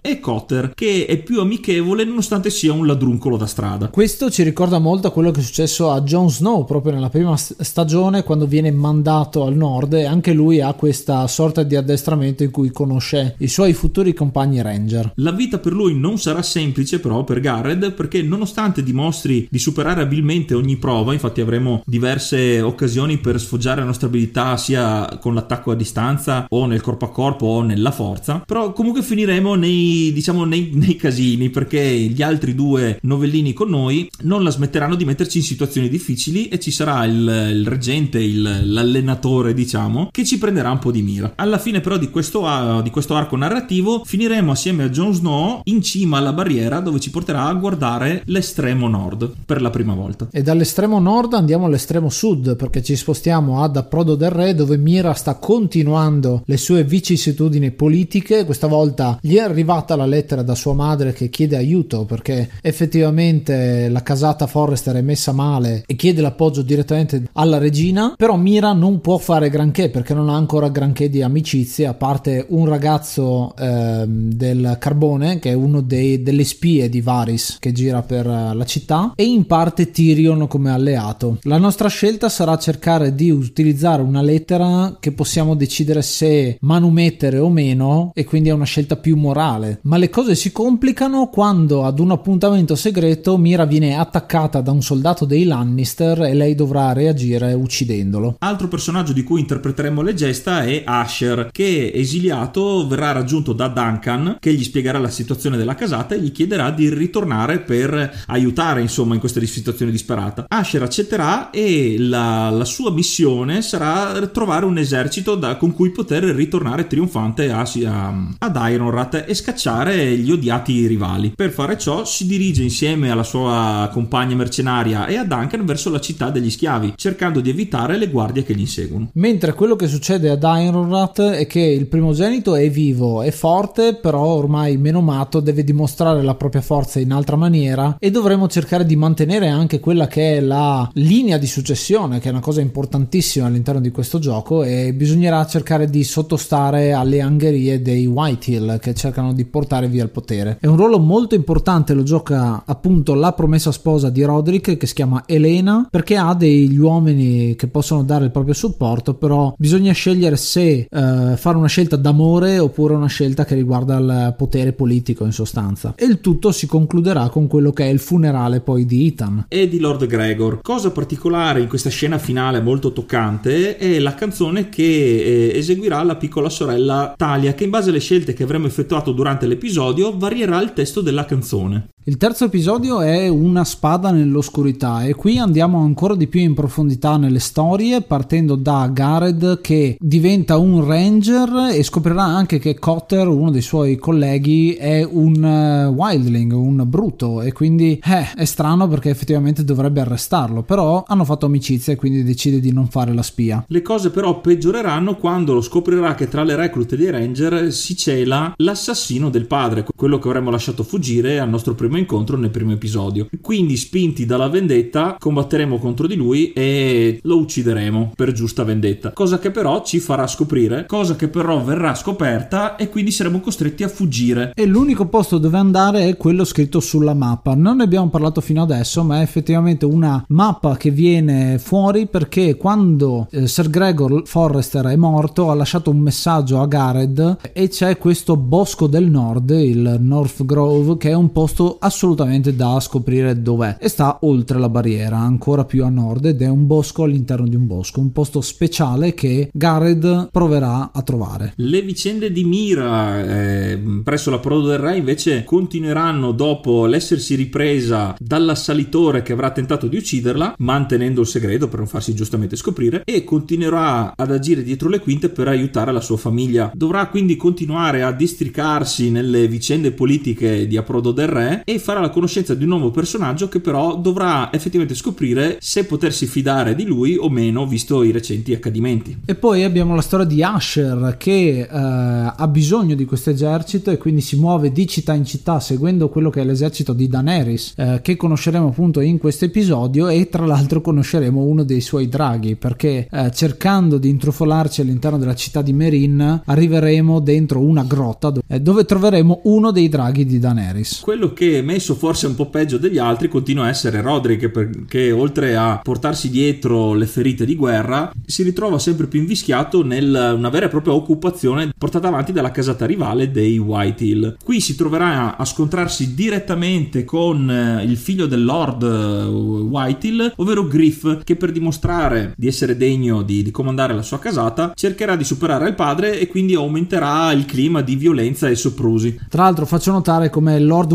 e 0.02 0.20
Cotter 0.20 0.72
che 0.74 1.06
è 1.06 1.18
più 1.18 1.40
amichevole 1.40 2.04
nonostante 2.04 2.50
sia 2.50 2.74
un 2.74 2.88
ladruncolo 2.88 3.38
da 3.38 3.46
strada. 3.46 3.90
Questo 3.90 4.32
ci 4.32 4.44
ricorda 4.44 4.80
molto 4.80 5.08
a 5.08 5.12
quello 5.12 5.32
che 5.32 5.42
è 5.42 5.44
successo 5.44 5.92
a 5.92 6.02
Jon 6.02 6.30
Snow 6.30 6.66
proprio 6.66 6.94
nella 6.94 7.10
prima 7.10 7.38
stagione 7.38 8.24
quando 8.24 8.48
viene 8.48 8.72
mandato 8.72 9.46
al 9.46 9.56
nord 9.56 9.94
e 9.94 10.06
anche 10.06 10.34
lui 10.34 10.62
ha 10.62 10.74
questa 10.74 11.28
sorta 11.28 11.64
di 11.64 11.76
addestramento 11.76 12.44
in 12.44 12.52
cui 12.52 12.72
conosce 12.72 13.36
i 13.40 13.48
suoi 13.48 13.74
futuri 13.74 14.14
compagni 14.14 14.62
ranger. 14.62 15.14
La 15.16 15.32
vita 15.32 15.60
per 15.60 15.74
lui 15.74 15.96
non 15.96 16.18
sarà 16.18 16.42
semplice 16.72 17.00
però 17.00 17.24
per 17.26 17.42
Garred 17.42 17.92
perché 17.92 18.22
nonostante 18.22 18.82
dimostri 18.82 19.48
di 19.52 19.60
superare 19.60 20.02
abilmente 20.02 20.54
ogni 20.54 20.78
prova, 20.78 21.12
infatti 21.12 21.42
avremo 21.42 21.84
diverse 21.86 22.62
occasioni 22.62 23.18
per 23.18 23.40
sfoggiare 23.40 23.82
la 23.82 23.88
nostra 23.88 24.08
abilità 24.08 24.56
sia 24.56 25.18
con 25.20 25.34
l'attacco 25.34 25.72
a 25.72 25.76
distanza 25.76 26.46
o 26.48 26.66
nel 26.66 26.82
corpo 26.82 27.06
a 27.06 27.12
corpo 27.12 27.46
o 27.48 27.62
nella 27.62 27.92
forza, 27.92 28.42
però 28.46 28.72
comunque 28.72 29.04
finiremo 29.04 29.56
nei 29.56 30.14
diciamo 30.14 30.46
nei, 30.46 30.72
nei 30.74 30.96
casini 30.96 31.50
perché 31.50 31.82
gli 31.82 32.22
altri 32.22 32.56
due 32.56 33.00
novellini 33.02 33.52
con 33.54 33.70
noi 33.70 34.10
non 34.22 34.44
la 34.44 34.50
smetteranno 34.50 34.96
di 34.96 35.06
metterci 35.06 35.40
in 35.40 35.44
situazioni 35.44 35.90
difficili 35.90 36.48
e 36.48 36.60
ci 36.60 36.72
sarà 36.72 37.04
il, 37.06 37.52
il 37.54 37.68
reggente, 37.68 38.20
il, 38.20 38.72
l'allenatore 38.72 39.54
diciamo, 39.54 40.10
che 40.12 40.24
ci 40.24 40.38
prenderà 40.38 40.72
un 40.72 40.80
po' 40.80 40.92
di 40.92 41.02
mira. 41.02 41.34
Alla 41.36 41.58
fine 41.58 41.82
però 41.82 41.98
di 41.98 42.10
questo, 42.10 42.82
di 42.82 42.90
questo 42.90 43.16
arco 43.16 43.36
narrativo 43.36 44.04
finiremo 44.06 44.52
assieme 44.52 44.84
a 44.84 44.90
Jon 44.90 45.14
Snow 45.14 45.62
in 45.66 45.82
cima 45.82 46.18
alla 46.18 46.34
barriera 46.34 46.61
dove 46.70 47.00
ci 47.00 47.10
porterà 47.10 47.46
a 47.46 47.54
guardare 47.54 48.22
l'estremo 48.26 48.88
nord 48.88 49.32
per 49.46 49.62
la 49.62 49.70
prima 49.70 49.94
volta. 49.94 50.28
E 50.32 50.42
dall'estremo 50.42 51.00
nord 51.00 51.34
andiamo 51.34 51.66
all'estremo 51.66 52.10
sud 52.10 52.56
perché 52.56 52.82
ci 52.84 52.96
spostiamo 52.96 53.64
ad 53.64 53.78
Approdo 53.78 54.16
del 54.16 54.30
Re 54.30 54.56
dove 54.56 54.78
Mira 54.78 55.14
sta 55.14 55.36
continuando 55.36 56.44
le 56.46 56.58
sue 56.58 56.84
vicissitudini 56.84 57.72
politiche. 57.72 58.46
Questa 58.46 58.68
volta 58.68 59.18
gli 59.22 59.36
è 59.36 59.40
arrivata 59.40 59.96
la 59.96 60.06
lettera 60.06 60.42
da 60.44 60.56
sua 60.56 60.74
madre 60.74 61.14
che 61.14 61.30
chiede 61.30 61.58
aiuto 61.58 62.06
perché 62.06 62.50
effettivamente 62.62 63.90
la 63.90 64.04
casata 64.04 64.48
Forrester 64.48 64.96
è 64.96 65.02
messa 65.02 65.32
male 65.32 65.84
e 65.86 65.96
chiede 65.96 66.22
l'appoggio 66.22 66.62
direttamente 66.62 67.24
alla 67.34 67.58
regina. 67.58 68.14
Però 68.18 68.36
Mira 68.36 68.74
non 68.74 69.02
può 69.02 69.18
fare 69.18 69.50
granché 69.50 69.90
perché 69.90 70.14
non 70.14 70.30
ha 70.30 70.36
ancora 70.36 70.70
granché 70.70 71.10
di 71.10 71.22
amicizie 71.22 71.88
a 71.88 71.94
parte 71.94 72.46
un 72.50 72.66
ragazzo 72.68 73.56
eh, 73.58 74.06
del 74.08 74.78
carbone 74.80 75.40
che 75.40 75.52
è 75.52 75.54
uno 75.54 75.82
dei, 75.82 76.22
delle 76.22 76.44
spie 76.52 76.90
di 76.90 77.02
Varys 77.02 77.58
che 77.60 77.72
gira 77.72 78.02
per 78.02 78.28
eh, 78.28 78.54
la 78.54 78.66
città 78.66 79.14
e 79.16 79.24
in 79.24 79.46
parte 79.46 79.90
Tyrion 79.90 80.48
come 80.48 80.72
alleato. 80.72 81.40
La 81.44 81.58
nostra 81.58 81.88
scelta 81.88 82.30
sarà 82.30 82.58
cercare 82.58 83.16
di 83.16 83.32
utilizzare 83.32 84.02
una 84.02 84.22
lettera 84.22 84.98
che 85.00 85.12
possiamo 85.14 85.56
decidere 85.56 86.02
se 86.02 86.58
manumettere 86.62 87.40
o 87.40 87.50
meno 87.50 88.12
e 88.14 88.26
quindi 88.26 88.50
è 88.50 88.54
una 88.54 88.66
scelta 88.66 88.98
più 88.98 89.16
morale. 89.16 89.80
Ma 89.84 89.98
le 89.98 90.10
cose 90.10 90.36
si 90.36 90.52
complicano 90.52 91.30
quando 91.30 91.86
ad 91.86 92.00
un 92.00 92.12
appuntamento 92.12 92.76
segreto 92.76 93.38
Mira 93.38 93.66
viene 93.66 93.98
attaccata 93.98 94.62
da 94.62 94.72
un 94.72 94.82
soldato 94.82 95.26
dei 95.26 95.46
Lannister 95.46 96.24
e 96.24 96.34
lei 96.34 96.54
dovrà 96.56 96.92
reagire 96.94 97.54
uccidendolo. 97.54 98.36
Altro 98.40 98.68
personaggio 98.68 99.14
di 99.14 99.24
cui 99.24 99.40
interpreteremo 99.40 100.02
le 100.02 100.14
gesta 100.14 100.64
è 100.64 100.84
Asher 100.86 101.50
che 101.52 101.92
esiliato 101.94 102.88
verrà 102.88 103.12
raggiunto 103.12 103.54
da 103.54 103.68
Duncan 103.68 104.38
che 104.40 104.54
gli 104.54 104.64
spiegherà 104.64 105.00
la 105.00 105.10
situazione 105.10 105.58
della 105.58 105.76
casata 105.76 106.16
e 106.16 106.20
gli 106.20 106.32
chiederà 106.32 106.41
di 106.46 106.90
ritornare 106.94 107.60
per 107.60 108.24
aiutare 108.28 108.82
insomma 108.82 109.14
in 109.14 109.20
questa 109.20 109.40
situazione 109.46 109.92
disperata. 109.92 110.46
Asher 110.48 110.84
accetterà 110.84 111.50
e 111.50 111.96
la, 111.98 112.50
la 112.50 112.66
sua 112.66 112.92
missione 112.92 113.62
sarà 113.62 114.28
trovare 114.28 114.66
un 114.66 114.78
esercito 114.78 115.36
da, 115.36 115.56
con 115.58 115.74
cui 115.74 115.92
poter 115.92 116.24
ritornare 116.24 116.88
trionfante 116.88 117.52
a, 117.52 117.66
a, 117.86 118.28
ad 118.38 118.60
Ironrat 118.70 119.26
e 119.28 119.34
scacciare 119.34 120.16
gli 120.18 120.32
odiati 120.32 120.88
rivali. 120.88 121.34
Per 121.36 121.52
fare 121.52 121.78
ciò 121.78 122.06
si 122.06 122.26
dirige 122.26 122.64
insieme 122.64 123.12
alla 123.12 123.24
sua 123.24 123.90
compagna 123.92 124.36
mercenaria 124.36 125.06
e 125.06 125.18
a 125.18 125.24
Duncan 125.24 125.66
verso 125.66 125.90
la 125.90 126.00
città 126.00 126.30
degli 126.30 126.50
schiavi, 126.50 126.94
cercando 126.96 127.40
di 127.40 127.50
evitare 127.50 127.98
le 127.98 128.10
guardie 128.10 128.44
che 128.44 128.54
gli 128.54 128.62
inseguono. 128.62 129.10
Mentre 129.14 129.54
quello 129.54 129.76
che 129.76 129.88
succede 129.88 130.30
ad 130.30 130.44
Ironrat 130.44 131.22
è 131.22 131.48
che 131.48 131.62
il 131.62 131.88
primogenito 131.88 132.56
è 132.56 132.70
vivo, 132.70 133.22
è 133.22 133.32
forte, 133.32 133.96
però 133.96 134.24
ormai 134.24 134.78
menomato 134.78 135.40
deve 135.40 135.64
dimostrare 135.64 136.22
la 136.22 136.31
propria 136.36 136.62
forza 136.62 137.00
in 137.00 137.12
altra 137.12 137.36
maniera 137.36 137.96
e 138.00 138.12
dovremo 138.12 138.48
cercare 138.48 138.86
di 138.86 138.96
mantenere 138.96 139.48
anche 139.48 139.80
quella 139.80 140.08
che 140.08 140.38
è 140.38 140.40
la 140.40 140.90
linea 140.94 141.38
di 141.38 141.48
successione, 141.48 142.20
che 142.20 142.30
è 142.30 142.32
una 142.32 142.40
cosa 142.40 142.62
importantissima 142.62 143.48
all'interno 143.48 143.82
di 143.82 143.92
questo 143.92 144.20
gioco 144.20 144.64
e 144.64 144.94
bisognerà 144.94 145.46
cercare 145.46 145.90
di 145.90 146.04
sottostare 146.04 146.94
alle 146.94 147.22
angherie 147.22 147.82
dei 147.82 148.06
Whitehill 148.06 148.80
che 148.80 148.94
cercano 148.94 149.34
di 149.34 149.46
portare 149.46 149.88
via 149.88 150.04
il 150.04 150.10
potere. 150.10 150.58
È 150.60 150.68
un 150.68 150.78
ruolo 150.78 151.00
molto 151.00 151.36
importante, 151.36 151.94
lo 151.94 152.04
gioca 152.04 152.64
appunto 152.66 153.14
la 153.14 153.34
promessa 153.34 153.72
sposa 153.72 154.10
di 154.10 154.24
Roderick 154.24 154.78
che 154.78 154.88
si 154.88 154.94
chiama 154.94 155.24
Elena 155.26 155.88
perché 155.90 156.18
ha 156.18 156.34
degli 156.34 156.78
uomini 156.78 157.56
che 157.56 157.68
possono 157.68 158.04
dare 158.04 158.26
il 158.26 158.32
proprio 158.32 158.54
supporto, 158.54 159.14
però 159.16 159.54
bisogna 159.58 159.92
scegliere 159.92 160.38
se 160.38 160.88
eh, 160.90 161.34
fare 161.36 161.58
una 161.58 161.68
scelta 161.68 161.96
d'amore 161.96 162.60
oppure 162.60 162.94
una 162.94 163.08
scelta 163.08 163.46
che 163.46 163.56
riguarda 163.56 163.98
il 163.98 164.36
potere 164.38 164.74
politico 164.74 165.26
in 165.26 165.32
sostanza. 165.32 165.94
E 165.96 166.06
il 166.06 166.21
tutto 166.22 166.52
si 166.52 166.68
concluderà 166.68 167.30
con 167.30 167.48
quello 167.48 167.72
che 167.72 167.84
è 167.84 167.90
il 167.90 168.00
funerale 168.00 168.62
poi 168.62 168.86
di 168.86 169.08
Ethan. 169.08 169.46
E 169.50 169.68
di 169.68 169.80
Lord 169.80 170.06
Gregor. 170.06 170.62
Cosa 170.62 170.92
particolare 170.92 171.60
in 171.60 171.68
questa 171.68 171.90
scena 171.90 172.18
finale 172.18 172.62
molto 172.62 172.94
toccante 172.94 173.78
è 173.78 174.00
la 174.00 174.14
canzone 174.14 174.70
che 174.70 174.84
eh, 174.84 175.58
eseguirà 175.58 176.02
la 176.04 176.16
piccola 176.16 176.50
sorella 176.50 177.14
Talia, 177.18 177.54
che 177.54 177.66
in 177.66 177.70
base 177.70 177.90
alle 177.90 178.00
scelte 178.00 178.34
che 178.34 178.44
avremo 178.44 178.68
effettuato 178.68 179.12
durante 179.12 179.46
l'episodio 179.46 180.18
varierà 180.18 180.62
il 180.62 180.74
testo 180.74 181.02
della 181.02 181.26
canzone. 181.26 181.90
Il 182.04 182.18
terzo 182.18 182.46
episodio 182.46 183.02
è 183.02 183.28
Una 183.28 183.64
spada 183.64 184.10
nell'oscurità 184.10 185.04
e 185.04 185.14
qui 185.14 185.38
andiamo 185.38 185.82
ancora 185.82 186.16
di 186.16 186.26
più 186.26 186.40
in 186.40 186.56
profondità 186.56 187.16
nelle 187.16 187.38
storie 187.38 188.02
partendo 188.02 188.56
da 188.56 188.90
Gareth 188.92 189.62
che 189.62 189.98
diventa 190.00 190.58
un 190.58 190.84
ranger 190.84 191.70
e 191.72 191.84
scoprirà 191.84 192.24
anche 192.24 192.58
che 192.58 192.80
Cotter, 192.80 193.28
uno 193.28 193.52
dei 193.52 193.62
suoi 193.62 193.98
colleghi, 193.98 194.74
è 194.74 195.08
un 195.08 195.44
uh, 195.44 195.94
wildling, 195.94 196.54
un 196.54 196.84
bruto 196.88 197.44
e 197.44 197.52
quindi 197.52 198.02
eh, 198.04 198.34
è 198.34 198.46
strano 198.46 198.88
perché 198.88 199.12
effettivamente 199.12 199.64
dovrebbe 199.64 200.02
arrestarlo, 200.02 200.64
però 200.64 201.04
hanno 201.06 201.24
fatto 201.24 201.46
amicizia 201.46 201.94
e 201.94 201.98
quindi 201.98 202.24
decide 202.24 202.60
di 202.60 202.74
non 202.74 202.88
fare 202.88 203.14
la 203.14 203.22
spia. 203.22 203.64
Le 203.68 203.82
cose 203.84 204.10
però 204.10 204.42
peggioreranno 204.42 205.18
quando 205.18 205.54
lo 205.54 205.62
scoprirà 205.62 206.16
che 206.16 206.28
tra 206.28 206.42
le 206.42 206.56
reclute 206.56 206.98
dei 206.98 207.12
ranger 207.12 207.72
si 207.72 207.96
cela 207.96 208.56
l'assassino 208.58 209.30
del 209.30 209.46
padre, 209.46 209.86
quello 209.96 210.18
che 210.18 210.30
avremmo 210.30 210.50
lasciato 210.50 210.82
fuggire 210.82 211.40
al 211.40 211.50
nostro 211.50 211.76
primo 211.76 211.90
incontro 211.98 212.38
nel 212.38 212.50
primo 212.50 212.72
episodio. 212.72 213.28
Quindi, 213.42 213.78
spinti 213.78 214.26
dalla 214.26 214.50
vendetta, 214.50 215.16
combatteremo 215.20 215.78
contro 215.78 216.08
di 216.08 216.16
lui 216.16 216.54
e 216.54 217.20
lo 217.24 217.38
uccideremo 217.38 218.14
per 218.16 218.32
giusta 218.32 218.64
vendetta. 218.64 219.12
Cosa 219.12 219.40
che 219.40 219.52
però 219.52 219.84
ci 219.84 220.00
farà 220.00 220.28
scoprire, 220.28 220.86
cosa 220.88 221.16
che 221.16 221.28
però 221.28 221.62
verrà 221.64 221.96
scoperta 221.96 222.76
e 222.76 222.90
quindi 222.90 223.12
saremo 223.12 223.40
costretti 223.40 223.84
a 223.84 223.88
fuggire. 223.88 224.52
E 224.56 224.66
l'unico 224.66 225.06
posto 225.06 225.38
dove 225.38 225.58
andare 225.58 226.08
è 226.08 226.18
quello 226.18 226.44
scritto 226.44 226.80
sulla 226.80 227.14
mappa. 227.14 227.56
Non 227.56 227.78
ne 227.78 227.84
abbiamo 227.84 228.10
parlato 228.10 228.42
fino 228.42 228.62
adesso, 228.62 229.04
ma 229.04 229.20
è 229.20 229.22
effettivamente 229.22 229.86
una 229.86 230.24
mappa 230.30 230.78
che 230.78 230.92
viene 230.92 231.60
fuori 231.60 232.08
perché 232.08 232.56
quando 232.56 233.28
eh, 233.32 233.48
Sir 233.48 233.70
Gregor 233.70 234.24
Forrester 234.26 234.86
è 234.86 234.96
morto 234.96 235.50
ha 235.50 235.56
lasciato 235.56 235.90
un 235.90 236.00
messaggio 236.00 236.60
a 236.62 236.68
Gareth 236.68 237.52
e 237.54 237.68
c'è 237.70 237.98
questo 237.98 238.38
bosco 238.38 238.88
del 238.88 239.10
nord, 239.10 239.50
il 239.52 239.98
North 240.00 240.46
Grove, 240.46 240.98
che 240.98 241.10
è 241.10 241.14
un 241.14 241.32
posto 241.32 241.78
assolutamente 241.82 242.56
da 242.56 242.80
scoprire 242.80 243.42
dov'è 243.42 243.78
e 243.80 243.90
sta 243.90 244.20
oltre 244.22 244.60
la 244.60 244.70
barriera, 244.70 245.18
ancora 245.18 245.66
più 245.66 245.84
a 245.84 245.90
nord 245.90 246.26
ed 246.26 246.42
è 246.42 246.48
un 246.48 246.68
bosco 246.68 247.04
all'interno 247.04 247.48
di 247.48 247.56
un 247.56 247.68
bosco, 247.68 248.00
un 248.00 248.12
posto 248.12 248.42
speciale 248.42 249.14
che 249.14 249.50
Gareth 249.52 250.30
proverà 250.32 250.92
a 250.94 251.02
trovare. 251.02 251.54
Le 251.58 251.82
vicende 251.82 252.32
di 252.32 252.44
Mira 252.44 253.24
eh, 253.24 253.80
presso 254.04 254.30
la 254.30 254.40
Prodo 254.40 254.68
del 254.68 254.80
Re 254.80 254.98
invece 254.98 255.44
continueranno 255.44 256.32
dopo 256.32 256.86
l'essersi 256.86 257.36
ripresa 257.36 258.16
dall'assalitore 258.20 259.22
che 259.22 259.34
avrà 259.34 259.52
tentato 259.52 259.88
di 259.88 259.98
ucciderla, 259.98 260.56
mantenendo 260.60 261.22
il 261.22 261.28
segreto 261.28 261.68
per 261.68 261.80
non 261.80 261.88
farsi 261.88 262.14
giustamente 262.14 262.56
scoprire 262.56 263.04
e 263.06 263.24
continuerà 263.24 264.14
ad 264.16 264.32
agire 264.32 264.64
dietro 264.64 264.90
le 264.90 265.00
quinte 265.00 265.30
per 265.30 265.48
aiutare 265.48 265.92
la 265.92 266.02
sua 266.02 266.18
famiglia. 266.18 266.72
Dovrà 266.74 267.08
quindi 267.08 267.36
continuare 267.36 268.04
a 268.04 268.12
districarsi 268.12 269.10
nelle 269.10 269.48
vicende 269.48 269.92
politiche 269.92 270.68
di 270.68 270.78
Aprodo 270.78 271.12
del 271.12 271.28
Re 271.28 271.62
e 271.72 271.80
farà 271.80 272.02
la 272.02 272.10
conoscenza 272.10 272.54
di 272.54 272.64
un 272.64 272.70
nuovo 272.70 272.92
personaggio 272.92 273.48
che 273.48 273.62
però 273.62 273.96
dovrà 273.96 274.52
effettivamente 274.52 274.94
scoprire 274.94 275.58
se 275.62 275.86
potersi 275.86 276.26
fidare 276.26 276.76
di 276.76 276.84
lui 276.84 277.16
o 277.16 277.30
meno 277.30 277.66
visto 277.66 278.04
i 278.04 278.12
recenti 278.12 278.54
accadimenti. 278.54 279.20
E 279.24 279.36
poi 279.36 279.64
abbiamo 279.64 279.96
la 279.96 280.02
storia 280.02 280.26
di 280.26 280.44
Asher 280.44 281.16
che 281.18 281.62
eh, 281.62 281.68
ha 281.70 282.48
bisogno 282.50 282.94
di 282.96 283.06
questo 283.06 283.30
esercito 283.30 283.90
e 283.90 283.98
quindi 283.98 284.20
si 284.20 284.36
muove 284.36 284.74
di 284.74 284.86
città 284.86 285.14
in 285.14 285.24
città 285.24 285.62
seguendo 285.62 286.10
quello 286.10 286.30
che 286.30 286.42
è 286.42 286.44
l'esercito 286.44 286.92
di 286.92 287.08
Daenerys 287.08 287.74
eh, 287.78 288.00
che 288.02 288.18
conosceremo 288.18 288.68
appunto 288.68 289.00
in 289.00 289.18
questo 289.18 289.46
episodio 289.46 290.10
e 290.10 290.28
tra 290.28 290.46
l'altro 290.46 290.82
conosceremo 290.82 291.42
uno 291.42 291.64
dei 291.64 291.80
suoi 291.80 292.10
draghi 292.10 292.58
perché 292.58 293.08
eh, 293.10 293.32
cercando 293.32 293.98
di 293.98 294.10
intrufolarci 294.10 294.82
all'interno 294.82 295.18
della 295.18 295.36
città 295.36 295.62
di 295.62 295.72
Merin 295.72 296.42
arriveremo 296.44 297.22
dentro 297.22 297.62
una 297.62 297.84
grotta 297.84 298.34
eh, 298.48 298.60
dove 298.60 298.84
troveremo 298.84 299.42
uno 299.46 299.72
dei 299.72 299.88
draghi 299.88 300.26
di 300.26 300.38
Daenerys. 300.38 301.00
Quello 301.00 301.32
che 301.32 301.61
messo 301.62 301.96
forse 301.96 302.28
un 302.28 302.36
po' 302.36 302.50
peggio 302.50 302.78
degli 302.78 302.98
altri 302.98 303.28
continua 303.28 303.66
a 303.66 303.70
essere 303.70 304.02
Roderick 304.02 304.50
perché 304.50 305.12
oltre 305.12 305.56
a 305.56 305.80
portarsi 305.82 306.30
dietro 306.30 306.94
le 306.94 307.06
ferite 307.06 307.46
di 307.46 307.56
guerra 307.56 308.12
si 308.26 308.44
ritrova 308.44 308.80
sempre 308.80 309.08
più 309.08 309.20
invischiato 309.20 309.84
nel 309.84 310.34
una 310.38 310.50
vera 310.50 310.66
e 310.66 310.70
propria 310.70 310.94
occupazione 310.94 311.72
portata 311.78 312.08
avanti 312.08 312.32
dalla 312.32 312.52
casata 312.52 312.86
rivale 312.86 313.32
dei 313.32 313.58
Whitehill. 313.58 314.38
Qui 314.44 314.60
si 314.60 314.76
troverà 314.76 315.38
a 315.38 315.46
scontrarsi 315.46 316.14
direttamente 316.14 317.04
con 317.04 317.50
eh, 317.50 317.84
il 317.84 317.98
figlio 317.98 318.26
del 318.26 318.44
Lord 318.44 318.84
eh, 318.84 319.26
Whitehill, 319.26 320.34
ovvero 320.38 320.68
Griff, 320.68 321.24
che 321.24 321.36
per 321.36 321.52
dimostrare 321.52 322.34
di 322.38 322.48
essere 322.48 322.78
degno 322.78 323.22
di, 323.22 323.44
di 323.44 323.52
comandare 323.52 323.94
la 323.94 324.02
sua 324.02 324.20
casata 324.20 324.74
cercherà 324.76 325.16
di 325.16 325.24
superare 325.24 325.68
il 325.68 325.76
padre 325.76 326.20
e 326.20 326.28
quindi 326.28 326.56
aumenterà 326.56 327.32
il 327.32 327.46
clima 327.46 327.82
di 327.82 327.96
violenza 327.96 328.48
e 328.48 328.56
soprusi. 328.56 329.20
Tra 329.30 329.44
l'altro 329.44 329.66
faccio 329.66 329.92
notare 329.92 330.30
come 330.30 330.60
Lord 330.60 330.94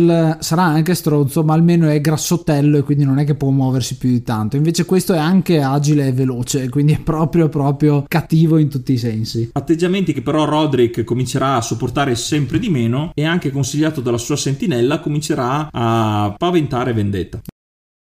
Whitehill 0.00 0.38
sarà 0.40 0.62
anche 0.62 0.94
stronzo, 0.94 1.44
ma 1.44 1.52
almeno 1.52 1.88
è 1.88 2.00
grassottello 2.00 2.78
e 2.78 2.82
quindi 2.82 3.04
non 3.04 3.18
è 3.18 3.24
che 3.24 3.34
può 3.34 3.50
muoversi 3.50 3.96
più 3.98 4.08
di 4.08 4.22
tanto. 4.22 4.56
Invece 4.56 4.84
questo 4.84 5.12
è 5.12 5.18
anche 5.18 5.60
agile 5.60 6.08
e 6.08 6.12
veloce, 6.12 6.68
quindi 6.68 6.94
è 6.94 7.00
proprio 7.00 7.48
proprio 7.48 8.04
cattivo 8.08 8.56
in 8.56 8.68
tutti 8.68 8.92
i 8.92 8.98
sensi. 8.98 9.50
Atteggiamenti 9.52 10.12
che 10.12 10.22
però 10.22 10.44
Roderick 10.44 11.04
comincerà 11.04 11.56
a 11.56 11.60
sopportare 11.60 12.14
sempre 12.14 12.58
di 12.58 12.70
meno 12.70 13.12
e 13.14 13.24
anche 13.24 13.50
consigliato 13.50 14.00
dalla 14.00 14.18
sua 14.18 14.36
sentinella 14.36 15.00
comincerà 15.00 15.68
a 15.70 16.34
paventare 16.36 16.92
vendetta. 16.92 17.40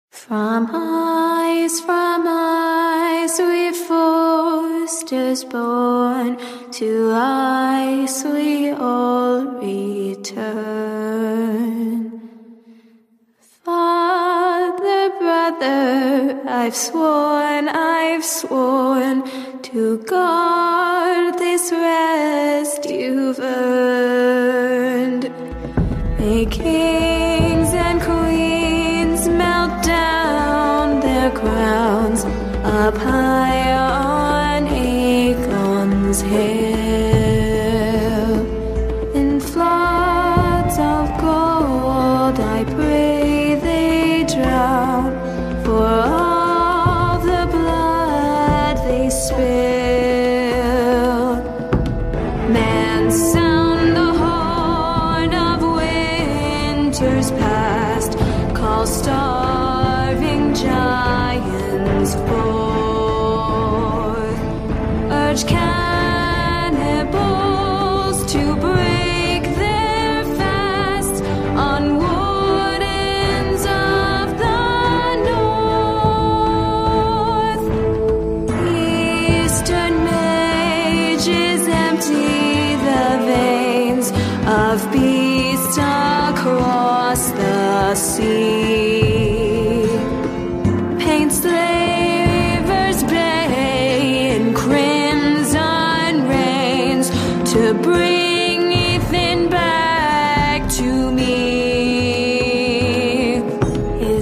From 0.10 0.70
eyes, 0.74 1.82
from 1.82 2.26
eyes 2.26 3.38
forced 4.86 5.50
born, 5.50 6.38
to 6.72 7.12
eyes 7.12 8.24
we 8.24 8.70
all 8.70 9.44
return. 9.60 10.92
Father, 13.64 15.10
brother, 15.18 16.40
I've 16.48 16.76
sworn, 16.76 17.68
I've 17.70 18.24
sworn 18.24 19.24
to 19.64 19.98
guard 20.04 21.40
this 21.40 21.72
rest 21.72 22.88
you've 22.88 23.40
earned. 23.40 25.24
May 26.20 26.46
kings 26.46 27.74
and 27.74 28.00
queens 28.02 29.28
melt 29.30 29.84
down 29.84 31.00
their 31.00 31.32
crowns 31.32 32.24
up 32.64 32.96
high 32.98 33.55
Aegon's 36.16 36.22
hill. 36.22 36.65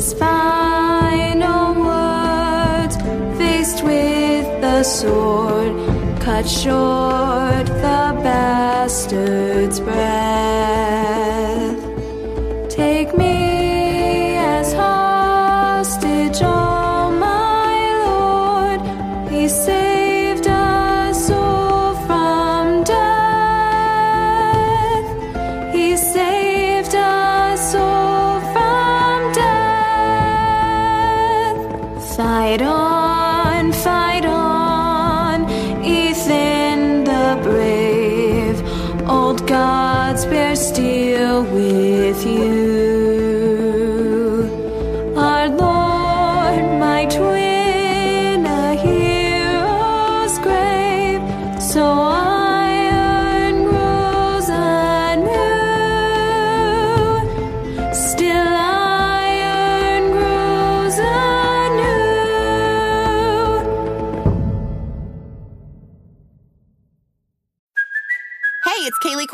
His 0.03 0.13
final 0.15 1.75
words, 1.75 2.97
faced 3.37 3.85
with 3.85 4.45
the 4.59 4.83
sword, 4.83 5.71
cut 6.19 6.45
short 6.45 7.67
the 7.67 8.13
bastard's 8.21 9.79
breath. 9.79 11.03